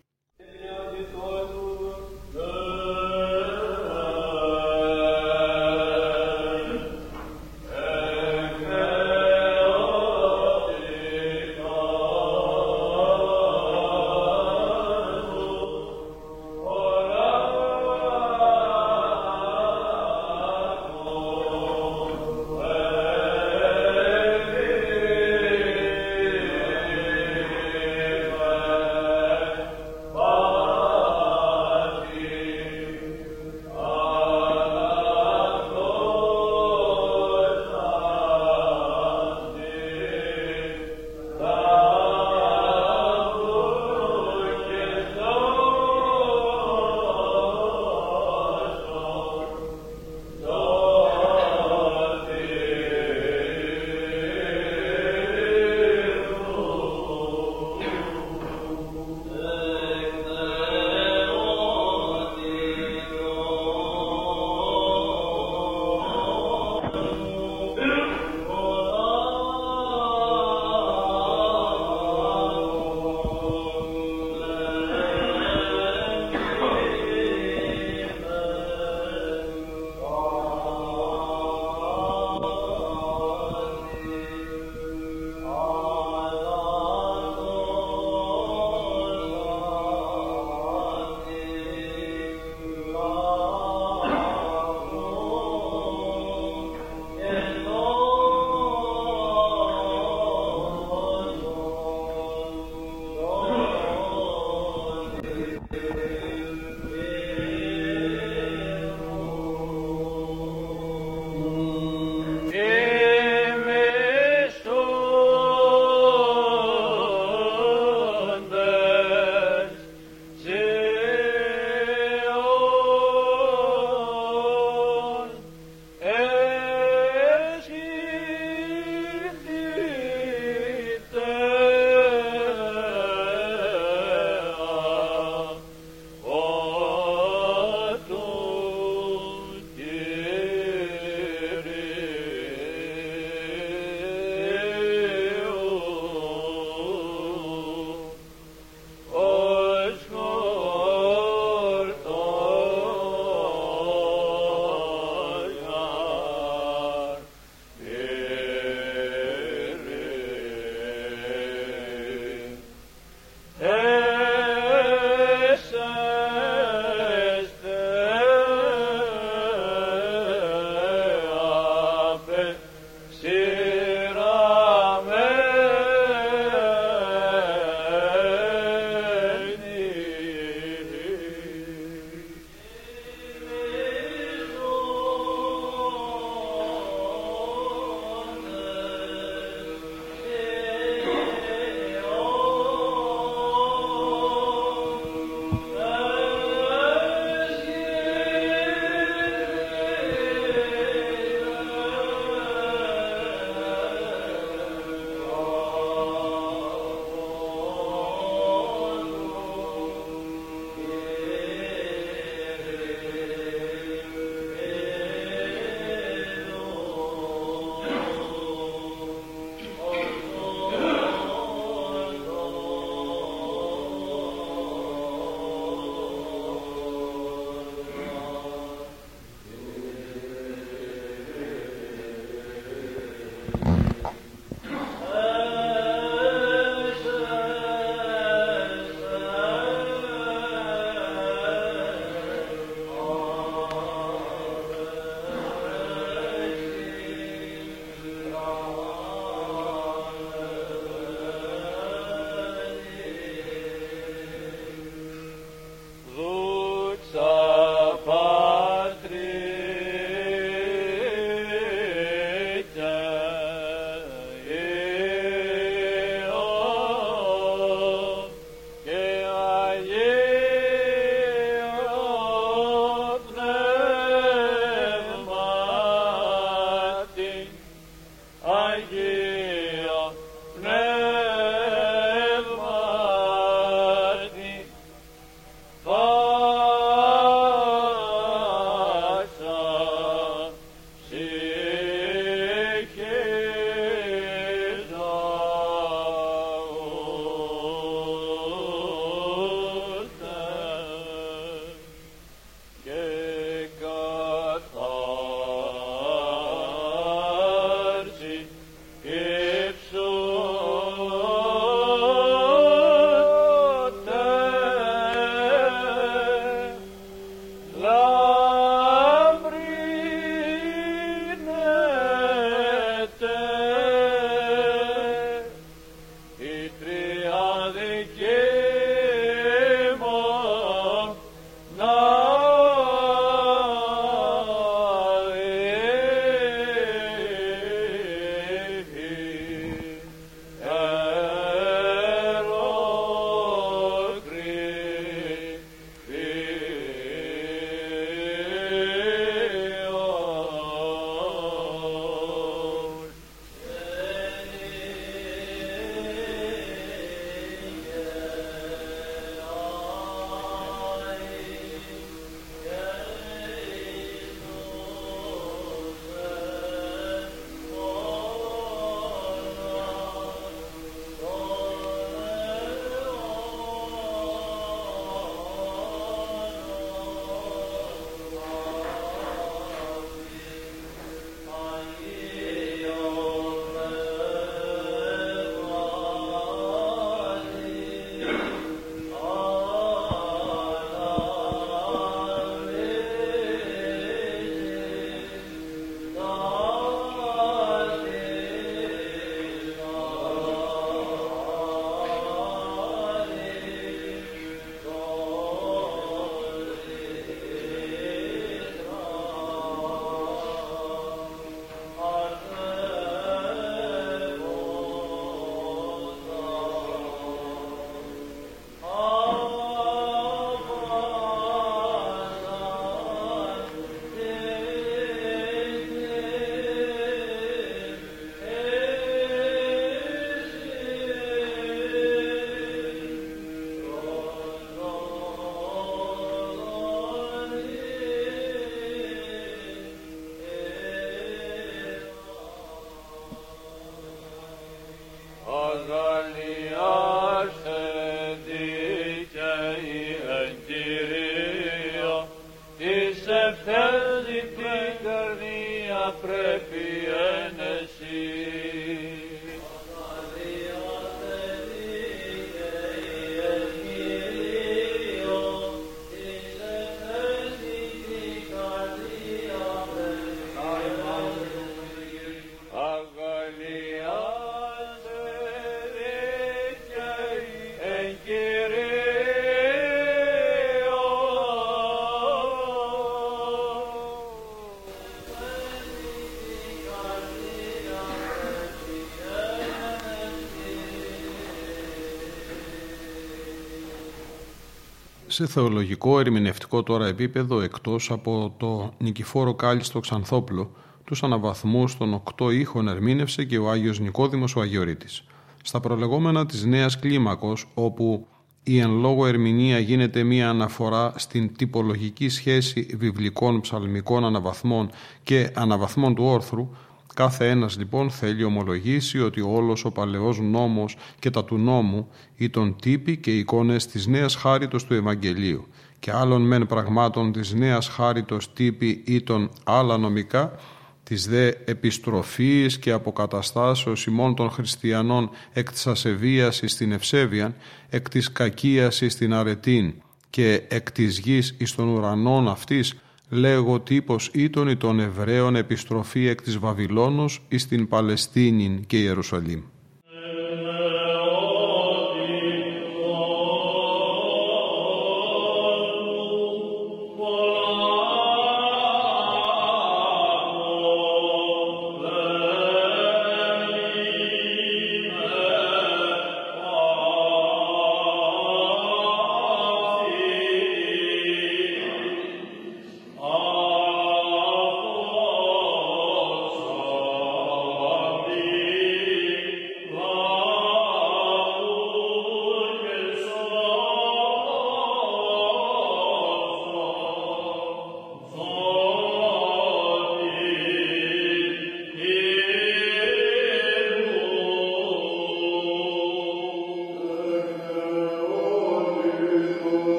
Σε 495.35 495.45
θεολογικό 495.45 496.19
ερμηνευτικό 496.19 496.83
τώρα 496.83 497.07
επίπεδο, 497.07 497.61
εκτός 497.61 498.11
από 498.11 498.53
το 498.57 498.93
Νικηφόρο 498.97 499.53
Κάλιστο 499.53 499.99
Ξανθόπλο, 499.99 500.71
τους 501.03 501.23
αναβαθμούς 501.23 501.97
των 501.97 502.13
οκτώ 502.13 502.51
ήχων 502.51 502.87
ερμήνευσε 502.87 503.43
και 503.43 503.57
ο 503.57 503.69
Άγιος 503.69 503.99
Νικόδημος 503.99 504.55
ο 504.55 504.61
Αγιορείτης. 504.61 505.23
Στα 505.63 505.79
προλεγόμενα 505.79 506.45
της 506.45 506.65
νέας 506.65 506.99
κλίμακος, 506.99 507.67
όπου 507.73 508.27
η 508.63 508.79
εν 508.79 508.91
λόγω 508.91 509.25
ερμηνεία 509.25 509.79
γίνεται 509.79 510.23
μία 510.23 510.49
αναφορά 510.49 511.13
στην 511.15 511.55
τυπολογική 511.55 512.29
σχέση 512.29 512.95
βιβλικών 512.97 513.61
ψαλμικών 513.61 514.25
αναβαθμών 514.25 514.89
και 515.23 515.51
αναβαθμών 515.55 516.15
του 516.15 516.23
όρθρου, 516.23 516.69
Κάθε 517.15 517.49
ένας 517.49 517.77
λοιπόν 517.77 518.09
θέλει 518.09 518.43
ομολογήσει 518.43 519.19
ότι 519.19 519.41
όλος 519.41 519.85
ο 519.85 519.91
παλαιός 519.91 520.39
νόμος 520.39 520.97
και 521.19 521.29
τα 521.29 521.45
του 521.45 521.57
νόμου 521.57 522.07
ήταν 522.35 522.75
τύποι 522.81 523.17
και 523.17 523.37
εικόνες 523.37 523.87
της 523.87 524.07
νέας 524.07 524.35
χάριτος 524.35 524.85
του 524.85 524.93
Ευαγγελίου. 524.93 525.67
Και 525.99 526.11
άλλων 526.11 526.41
μεν 526.41 526.65
πραγμάτων 526.65 527.31
της 527.31 527.53
νέας 527.53 527.87
χάριτος 527.87 528.53
τύποι 528.53 529.03
ήταν 529.05 529.51
άλλα 529.63 529.97
νομικά 529.97 530.59
της 531.03 531.27
δε 531.27 531.51
επιστροφής 531.65 532.79
και 532.79 532.91
αποκαταστάσεως 532.91 534.05
ημών 534.05 534.35
των 534.35 534.49
χριστιανών 534.49 535.29
εκ 535.53 535.71
της 535.71 535.87
ασεβίας 535.87 536.61
εις 536.61 536.75
την 536.75 536.91
ευσέβειαν, 536.91 537.55
εκ 537.89 538.09
της 538.09 538.31
κακίας 538.31 539.01
εις 539.01 539.15
την 539.15 539.33
αρετήν 539.33 539.93
και 540.29 540.61
εκ 540.67 540.91
της 540.91 541.19
γης 541.19 541.55
εις 541.57 541.75
των 541.75 541.87
ουρανών 541.87 542.47
αυτής 542.47 542.93
λέγω 543.29 543.79
τύπος 543.79 544.29
ήτον 544.33 544.77
των 544.77 544.99
Εβραίων 544.99 545.55
επιστροφή 545.55 546.27
εκ 546.27 546.41
της 546.41 546.57
Βαβυλώνος 546.57 547.41
εις 547.47 547.67
την 547.67 547.87
Παλαιστίνην 547.87 548.85
και 548.85 548.97
Ιερουσαλήμ. 548.97 549.61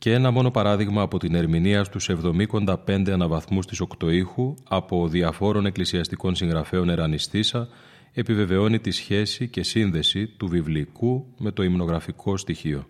Και 0.00 0.12
ένα 0.12 0.30
μόνο 0.30 0.50
παράδειγμα 0.50 1.02
από 1.02 1.18
την 1.18 1.34
ερμηνεία 1.34 1.84
στους 1.84 2.10
75 2.24 3.08
αναβαθμούς 3.10 3.66
της 3.66 3.80
οκτωήχου 3.80 4.54
από 4.68 5.08
διαφόρων 5.08 5.66
εκκλησιαστικών 5.66 6.34
συγγραφέων 6.34 6.88
Ερανιστήσα 6.88 7.68
επιβεβαιώνει 8.12 8.78
τη 8.78 8.90
σχέση 8.90 9.48
και 9.48 9.62
σύνδεση 9.62 10.26
του 10.26 10.48
βιβλικού 10.48 11.26
με 11.38 11.50
το 11.50 11.62
υμνογραφικό 11.62 12.36
στοιχείο. 12.36 12.86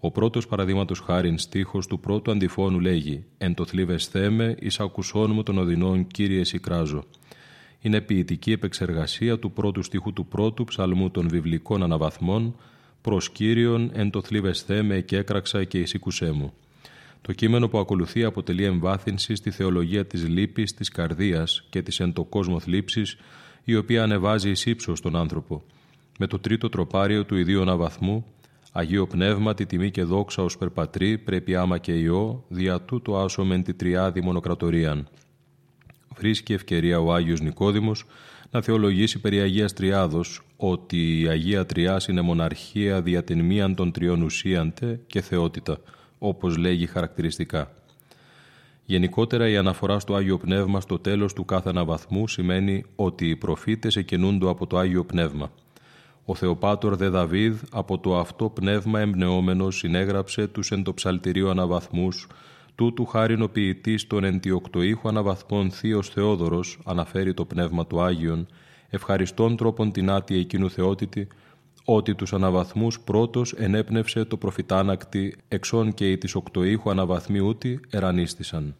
Ο 0.00 0.10
πρώτος 0.10 0.46
παραδείγματος 0.46 1.00
χάριν 1.00 1.38
στίχος 1.38 1.86
του 1.86 2.00
πρώτου 2.00 2.30
αντιφώνου 2.30 2.80
λέγει 2.80 3.24
«Εν 3.38 3.54
το 3.54 3.64
θλίβες 3.64 4.06
θέμε, 4.06 4.56
εις 4.60 4.80
ακουσών 4.80 5.30
μου 5.32 5.42
των 5.42 5.58
οδυνών, 5.58 6.06
Κύριε 6.06 6.44
Σικράζω». 6.44 7.04
Είναι 7.80 8.00
ποιητική 8.00 8.52
επεξεργασία 8.52 9.38
του 9.38 9.52
πρώτου 9.52 9.82
στίχου 9.82 10.12
του 10.12 10.26
πρώτου 10.26 10.64
ψαλμού 10.64 11.10
των 11.10 11.28
βιβλικών 11.28 11.82
αναβαθμών 11.82 12.54
προς 13.02 13.30
Κύριον 13.30 13.90
εν 13.94 14.10
το 14.10 14.22
θλίβες 14.22 14.62
θέμε 14.62 15.00
και 15.00 15.16
έκραξα 15.16 15.64
και 15.64 15.78
εισήκουσέ 15.78 16.30
μου. 16.30 16.52
Το 17.22 17.32
κείμενο 17.32 17.68
που 17.68 17.78
ακολουθεί 17.78 18.24
αποτελεί 18.24 18.64
εμβάθυνση 18.64 19.34
στη 19.34 19.50
θεολογία 19.50 20.06
της 20.06 20.28
λύπης, 20.28 20.74
της 20.74 20.88
καρδίας 20.88 21.66
και 21.70 21.82
της 21.82 22.00
εν 22.00 22.12
το 22.12 22.24
κόσμο 22.24 22.60
θλίψης, 22.60 23.16
η 23.64 23.76
οποία 23.76 24.02
ανεβάζει 24.02 24.50
εις 24.50 24.66
ύψος 24.66 25.00
τον 25.00 25.16
άνθρωπο. 25.16 25.62
Με 26.18 26.26
το 26.26 26.38
τρίτο 26.38 26.68
τροπάριο 26.68 27.24
του 27.24 27.36
ιδίου 27.36 27.62
αναβαθμού, 27.62 28.26
Αγίο 28.72 29.06
Πνεύμα, 29.06 29.54
τη 29.54 29.66
τιμή 29.66 29.90
και 29.90 30.02
δόξα 30.02 30.42
ως 30.42 30.58
περπατρί, 30.58 31.18
πρέπει 31.18 31.54
άμα 31.54 31.78
και 31.78 31.92
ιό, 31.92 32.44
δια 32.48 32.80
τούτο 32.80 33.16
άσομεν 33.18 33.62
τη 33.62 33.74
τριάδη 33.74 34.20
μονοκρατορίαν. 34.20 35.08
Βρίσκει 36.16 36.52
ευκαιρία 36.52 37.00
ο 37.00 37.12
Άγιος 37.12 37.40
Νικόδημος 37.40 38.04
να 38.52 38.62
θεολογήσει 38.62 39.20
περί 39.20 39.40
Αγίας 39.40 39.72
Τριάδος 39.72 40.40
ότι 40.56 41.20
η 41.20 41.28
Αγία 41.28 41.66
Τριάς 41.66 42.06
είναι 42.06 42.20
μοναρχία 42.20 43.02
δια 43.02 43.24
την 43.24 43.40
μίαν 43.40 43.74
των 43.74 43.92
τριών 43.92 44.22
ουσίαντε 44.22 45.00
και 45.06 45.20
θεότητα, 45.20 45.78
όπως 46.18 46.56
λέγει 46.56 46.86
χαρακτηριστικά. 46.86 47.72
Γενικότερα 48.84 49.48
η 49.48 49.56
αναφορά 49.56 49.98
στο 49.98 50.14
Άγιο 50.14 50.38
Πνεύμα 50.38 50.80
στο 50.80 50.98
τέλος 50.98 51.32
του 51.32 51.44
κάθε 51.44 51.68
αναβαθμού 51.68 52.28
σημαίνει 52.28 52.84
ότι 52.96 53.28
οι 53.28 53.36
προφήτες 53.36 53.96
εκκινούνται 53.96 54.48
από 54.48 54.66
το 54.66 54.78
Άγιο 54.78 55.04
Πνεύμα. 55.04 55.50
Ο 56.24 56.34
Θεοπάτορ 56.34 56.96
Δε 56.96 57.08
Δαβίδ 57.08 57.60
από 57.70 57.98
το 57.98 58.18
αυτό 58.18 58.48
πνεύμα 58.48 59.00
εμπνεόμενος 59.00 59.76
συνέγραψε 59.76 60.46
τους 60.46 60.70
εν 60.70 60.82
το 60.82 60.94
ψαλτηρίο 60.94 61.50
αναβαθμούς 61.50 62.26
Τούτου 62.74 63.06
χάριν 63.06 63.42
ο 63.42 63.48
ποιητής 63.48 64.06
των 64.06 64.24
εντιοκτοήχου 64.24 65.08
αναβαθμών 65.08 65.70
Θείος 65.70 66.08
Θεόδωρος 66.08 66.78
αναφέρει 66.84 67.34
το 67.34 67.44
πνεύμα 67.44 67.86
του 67.86 68.00
Άγιον, 68.00 68.46
ευχαριστών 68.90 69.56
τρόπον 69.56 69.92
την 69.92 70.10
άτια 70.10 70.38
εκείνου 70.38 70.70
θεότητη, 70.70 71.28
ότι 71.84 72.14
τους 72.14 72.32
αναβαθμούς 72.32 73.00
πρώτος 73.00 73.52
ενέπνευσε 73.52 74.24
το 74.24 74.36
προφητάνακτη 74.36 75.36
εξών 75.48 75.94
και 75.94 76.10
οι 76.10 76.18
της 76.18 76.34
οκτοήχου 76.34 76.90
αναβαθμοί 76.90 77.40
ούτι 77.40 77.80
ερανίστησαν. 77.90 78.76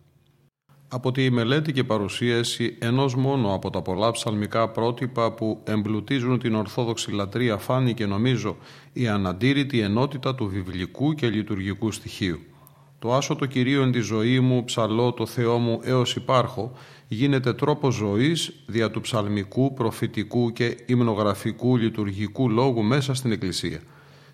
Από 0.89 1.13
τη 1.13 1.31
μελέτη 1.31 1.73
και 1.73 1.85
παρουσίαση 1.85 2.77
ενός 2.81 3.15
μόνο 3.15 3.55
από 3.55 3.71
τα 3.71 3.83
πολλά 3.83 4.11
ψαλμικά 4.11 4.69
πρότυπα 4.69 5.33
που 5.33 5.61
εμπλουτίζουν 5.65 6.39
την 6.39 6.55
Ορθόδοξη 6.55 7.11
λατρεία 7.11 7.57
φάνηκε 7.57 8.07
νομίζω 8.07 8.57
η 8.93 9.09
αναντήρητη 9.09 9.81
ενότητα 9.81 10.35
του 10.35 10.49
βιβλικού 10.49 11.13
και 11.13 11.29
λειτουργικού 11.29 11.91
στοιχείου. 11.91 12.41
Το 13.03 13.15
άσο 13.15 13.35
το 13.35 13.47
Κυρίο 13.47 13.83
εν 13.83 13.93
τη 13.93 14.01
ζωή 14.01 14.41
μου, 14.41 14.65
ψαλώ 14.65 15.13
το 15.13 15.27
Θεό 15.27 15.59
μου 15.59 15.81
έως 15.83 16.17
υπάρχω, 16.17 16.73
γίνεται 17.09 17.53
τρόπο 17.53 17.91
ζωής 17.91 18.53
δια 18.67 18.91
του 18.91 19.01
ψαλμικού, 19.01 19.73
προφητικού 19.73 20.53
και 20.53 20.77
υμνογραφικού 20.87 21.77
λειτουργικού 21.77 22.51
λόγου 22.51 22.83
μέσα 22.83 23.15
στην 23.15 23.33
Εκκλησία. 23.33 23.81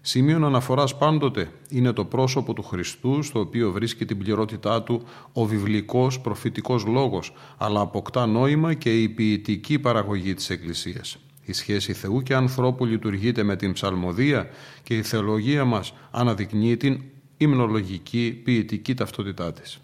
Σημείων 0.01 0.45
αναφοράς 0.45 0.97
πάντοτε 0.97 1.51
είναι 1.69 1.93
το 1.93 2.05
πρόσωπο 2.05 2.53
του 2.53 2.63
Χριστού 2.63 3.23
στο 3.23 3.41
οποίο 3.41 3.73
βρίσκει 3.73 4.05
την 4.05 4.19
πληρότητά 4.19 4.83
του 4.83 5.03
ο 5.33 5.45
βιβλικός 5.45 6.21
προφητικός 6.21 6.87
λόγος 6.87 7.33
αλλά 7.59 7.81
αποκτά 7.81 8.27
νόημα 8.27 8.75
και 8.75 9.03
η 9.03 9.09
ποιητική 9.09 9.79
παραγωγή 9.79 10.35
της 10.35 10.51
Εκκλησίας. 10.51 11.17
Η 11.45 11.53
σχέση 11.53 11.93
Θεού 11.93 12.23
και 12.23 12.35
ανθρώπου 12.35 12.85
λειτουργείται 12.85 13.43
με 13.43 13.57
την 13.57 13.73
ψαλμοδία 13.73 14.49
και 14.83 14.97
η 14.97 15.03
θεολογία 15.03 15.65
μας 15.65 15.93
αναδεικνύει 16.11 16.77
την 16.77 17.01
υμνολογική 17.39 18.41
ποιητική 18.45 18.95
ταυτότητά 18.95 19.53
της. 19.53 19.79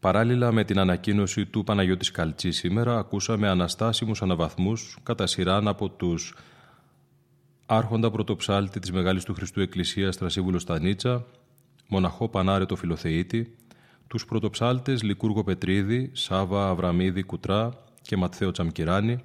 Παράλληλα 0.00 0.52
με 0.52 0.64
την 0.64 0.78
ανακοίνωση 0.78 1.46
του 1.46 1.64
Παναγιώτης 1.64 2.10
Καλτσή 2.10 2.50
σήμερα 2.50 2.98
ακούσαμε 2.98 3.48
αναστάσιμους 3.48 4.22
αναβαθμούς 4.22 4.98
κατά 5.02 5.26
σειράν 5.26 5.68
από 5.68 5.88
τους 5.88 6.34
Άρχοντα 7.66 8.10
Πρωτοψάλτη 8.10 8.80
της 8.80 8.92
Μεγάλης 8.92 9.24
του 9.24 9.34
Χριστού 9.34 9.60
Εκκλησίας 9.60 10.16
Τρασίβουλο 10.16 10.58
Στανίτσα, 10.58 11.24
Μοναχό 11.88 12.28
Πανάρετο 12.28 12.76
Φιλοθεήτη, 12.76 13.56
τους 14.06 14.24
πρωτοψάλτες 14.24 15.02
Λικούργο 15.02 15.44
Πετρίδη, 15.44 16.10
Σάβα 16.12 16.68
Αβραμίδη 16.68 17.22
Κουτρά 17.22 17.82
και 18.02 18.16
Ματθαίο 18.16 18.50
Τσαμκυράνη, 18.50 19.24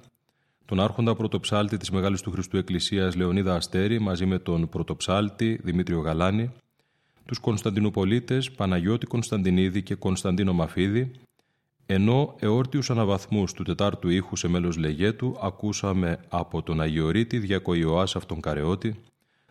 τον 0.64 0.80
Άρχοντα 0.80 1.14
Πρωτοψάλτη 1.14 1.76
της 1.76 1.90
Μεγάλης 1.90 2.20
του 2.20 2.30
Χριστού 2.30 2.56
Εκκλησίας 2.56 3.14
Λεωνίδα 3.14 3.54
Αστέρη 3.54 3.98
μαζί 3.98 4.26
με 4.26 4.38
τον 4.38 4.68
Πρωτοψάλτη 4.68 5.60
Δημήτριο 5.62 6.00
Γαλάνη, 6.00 6.50
τους 7.26 7.38
Κωνσταντινουπολίτες 7.38 8.50
Παναγιώτη 8.50 9.06
Κωνσταντινίδη 9.06 9.82
και 9.82 9.94
Κωνσταντίνο 9.94 10.52
Μαφίδη, 10.52 11.10
ενώ 11.86 12.34
εόρτιους 12.38 12.90
αναβαθμούς 12.90 13.52
του 13.52 13.62
τετάρτου 13.62 14.08
ήχου 14.08 14.36
σε 14.36 14.48
μέλος 14.48 14.76
λεγέτου 14.76 15.36
ακούσαμε 15.42 16.18
από 16.28 16.62
τον 16.62 16.80
Αγιορείτη 16.80 17.38
Διακοϊωάς 17.38 18.16
τον 18.26 18.40
Καρεώτη, 18.40 19.00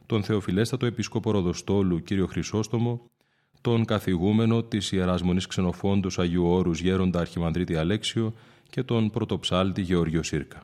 τον 0.06 0.24
Θεοφιλέστατο 0.24 0.86
Επισκόπο 0.86 1.32
Ροδοστόλου 1.32 2.04
κύριο 2.04 2.28
Χρυσόστομο, 2.28 3.02
τον 3.62 3.86
καθηγούμενο 3.86 4.64
της 4.64 4.92
Ιεράς 4.92 5.22
Μονής 5.22 5.48
Ξενοφόντος 5.48 6.20
Αγίου 6.20 6.46
Όρους 6.46 6.80
Γέροντα 6.80 7.20
Αρχιμανδρίτη 7.20 7.76
Αλέξιο 7.76 8.34
και 8.70 8.84
τον 8.84 9.10
πρωτοψάλτη 9.10 9.82
Γεωργιο 9.82 10.24
Σύρκα. 10.24 10.64